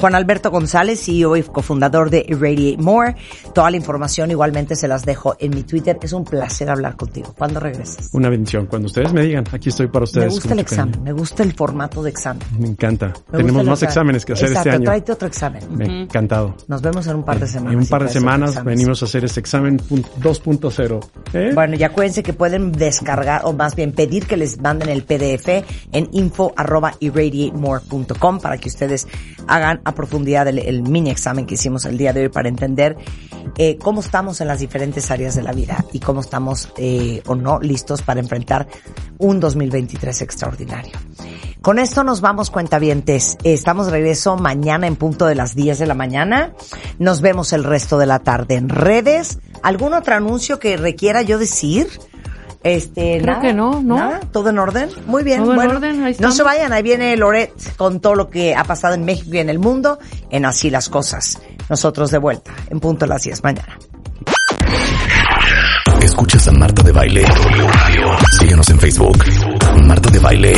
Juan 0.00 0.14
Alberto 0.14 0.50
González, 0.50 1.02
CEO 1.04 1.36
y 1.36 1.42
cofundador 1.42 2.10
de 2.10 2.24
Irradiate 2.28 2.82
More. 2.82 3.16
Toda 3.54 3.70
la 3.70 3.76
información 3.76 4.30
igualmente 4.30 4.76
se 4.76 4.88
las 4.88 5.04
dejo 5.04 5.36
en 5.38 5.50
mi 5.54 5.62
Twitter. 5.62 5.98
Es 6.02 6.12
un 6.12 6.24
placer 6.24 6.68
hablar 6.70 6.96
contigo. 6.96 7.34
¿Cuándo 7.36 7.60
regresas? 7.60 8.10
Una 8.12 8.28
bendición. 8.28 8.66
Cuando 8.66 8.86
ustedes 8.86 9.12
me 9.12 9.22
digan, 9.22 9.44
aquí 9.52 9.68
estoy 9.68 9.86
para 9.86 10.00
Me 10.00 10.04
ustedes. 10.04 10.32
gusta 10.32 10.48
con 10.48 10.58
el 10.58 10.64
cariño. 10.64 10.84
examen, 10.84 11.04
me 11.04 11.12
gusta 11.12 11.42
el 11.42 11.52
formato 11.54 12.02
de 12.02 12.10
examen. 12.10 12.42
Me 12.58 12.68
encanta. 12.68 13.06
Me 13.32 13.38
Tenemos 13.38 13.52
gusta 13.62 13.70
más 13.70 13.82
exámenes 13.82 14.24
que 14.24 14.32
hacer 14.32 14.48
Exacto, 14.48 14.68
este 14.70 14.76
año. 14.76 14.84
tráete 14.84 15.12
otro 15.12 15.28
examen. 15.28 15.62
Me 15.76 15.84
ha 15.84 16.02
encantado. 16.02 16.54
Nos 16.68 16.82
vemos 16.82 17.06
en 17.06 17.16
un 17.16 17.24
par 17.24 17.38
de 17.40 17.46
semanas. 17.46 17.72
En 17.72 17.78
un 17.80 17.86
par 17.86 18.02
de 18.04 18.08
semanas 18.10 18.64
venimos 18.64 19.02
a 19.02 19.04
hacer 19.06 19.24
este 19.24 19.40
examen 19.40 19.78
pun- 19.78 20.04
2.0. 20.20 21.00
¿eh? 21.32 21.50
Bueno, 21.54 21.76
y 21.76 21.82
acuérdense 21.84 22.22
que 22.22 22.32
pueden 22.32 22.72
descargar 22.72 23.42
o 23.44 23.52
más 23.52 23.74
bien 23.76 23.92
pedir 23.92 24.26
que 24.26 24.36
les 24.36 24.60
manden 24.60 24.88
el 24.88 25.04
PDF 25.04 25.64
en 25.92 26.08
info 26.12 26.52
arroba 26.56 26.94
irradiatemore.com 27.00 28.40
para 28.40 28.58
que 28.58 28.63
ustedes 28.68 29.06
hagan 29.46 29.80
a 29.84 29.94
profundidad 29.94 30.48
el, 30.48 30.58
el 30.58 30.82
mini 30.82 31.10
examen 31.10 31.46
que 31.46 31.54
hicimos 31.54 31.84
el 31.84 31.98
día 31.98 32.12
de 32.12 32.22
hoy 32.22 32.28
para 32.28 32.48
entender 32.48 32.96
eh, 33.56 33.78
cómo 33.78 34.00
estamos 34.00 34.40
en 34.40 34.48
las 34.48 34.58
diferentes 34.58 35.10
áreas 35.10 35.34
de 35.34 35.42
la 35.42 35.52
vida 35.52 35.84
y 35.92 36.00
cómo 36.00 36.20
estamos 36.20 36.72
eh, 36.76 37.22
o 37.26 37.34
no 37.34 37.60
listos 37.60 38.02
para 38.02 38.20
enfrentar 38.20 38.66
un 39.18 39.38
2023 39.40 40.22
extraordinario. 40.22 40.92
Con 41.62 41.78
esto 41.78 42.04
nos 42.04 42.20
vamos, 42.20 42.50
cuentavientes. 42.50 43.38
Eh, 43.42 43.54
Estamos 43.54 43.86
de 43.86 43.92
regreso 43.92 44.36
mañana 44.36 44.86
en 44.86 44.96
punto 44.96 45.26
de 45.26 45.34
las 45.34 45.54
10 45.54 45.78
de 45.78 45.86
la 45.86 45.94
mañana. 45.94 46.52
Nos 46.98 47.20
vemos 47.20 47.52
el 47.52 47.64
resto 47.64 47.96
de 47.96 48.06
la 48.06 48.18
tarde 48.18 48.56
en 48.56 48.68
redes. 48.68 49.38
¿Algún 49.62 49.94
otro 49.94 50.14
anuncio 50.14 50.58
que 50.58 50.76
requiera 50.76 51.22
yo 51.22 51.38
decir? 51.38 51.88
Este, 52.64 53.18
Creo 53.20 53.26
nada, 53.26 53.40
que 53.42 53.52
no, 53.52 53.82
¿no? 53.82 53.98
nada, 53.98 54.20
todo 54.32 54.48
en 54.48 54.58
orden. 54.58 54.88
Muy 55.06 55.22
bien. 55.22 55.44
Todo 55.44 55.52
en 55.62 55.70
orden, 55.70 56.02
ahí 56.02 56.16
no 56.18 56.32
se 56.32 56.42
vayan, 56.42 56.72
ahí 56.72 56.82
viene 56.82 57.14
Loret 57.16 57.52
con 57.76 58.00
todo 58.00 58.14
lo 58.14 58.30
que 58.30 58.56
ha 58.56 58.64
pasado 58.64 58.94
en 58.94 59.04
México 59.04 59.30
y 59.34 59.38
en 59.38 59.50
el 59.50 59.58
mundo 59.58 59.98
en 60.30 60.46
Así 60.46 60.70
las 60.70 60.88
Cosas. 60.88 61.38
Nosotros 61.68 62.10
de 62.10 62.18
vuelta 62.18 62.52
en 62.70 62.80
punto 62.80 63.04
de 63.04 63.10
las 63.10 63.22
10 63.22 63.44
mañana. 63.44 63.78
Escuchas 66.00 66.48
a 66.48 66.52
Marta 66.52 66.82
de 66.82 66.92
Baile. 66.92 67.24
Síguenos 68.38 68.68
en 68.70 68.78
Facebook, 68.78 69.18
Marta 69.82 70.10
de 70.10 70.18
Baile. 70.18 70.54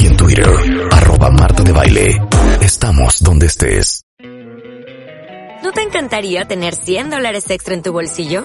Y 0.00 0.06
en 0.06 0.16
Twitter, 0.16 0.48
arroba 0.92 1.30
Marta 1.30 1.62
de 1.62 1.72
Baile. 1.72 2.22
Estamos 2.60 3.22
donde 3.22 3.46
estés. 3.46 4.04
¿No 5.62 5.72
te 5.72 5.82
encantaría 5.82 6.46
tener 6.46 6.74
100 6.74 7.10
dólares 7.10 7.44
extra 7.50 7.74
en 7.74 7.82
tu 7.82 7.92
bolsillo? 7.92 8.44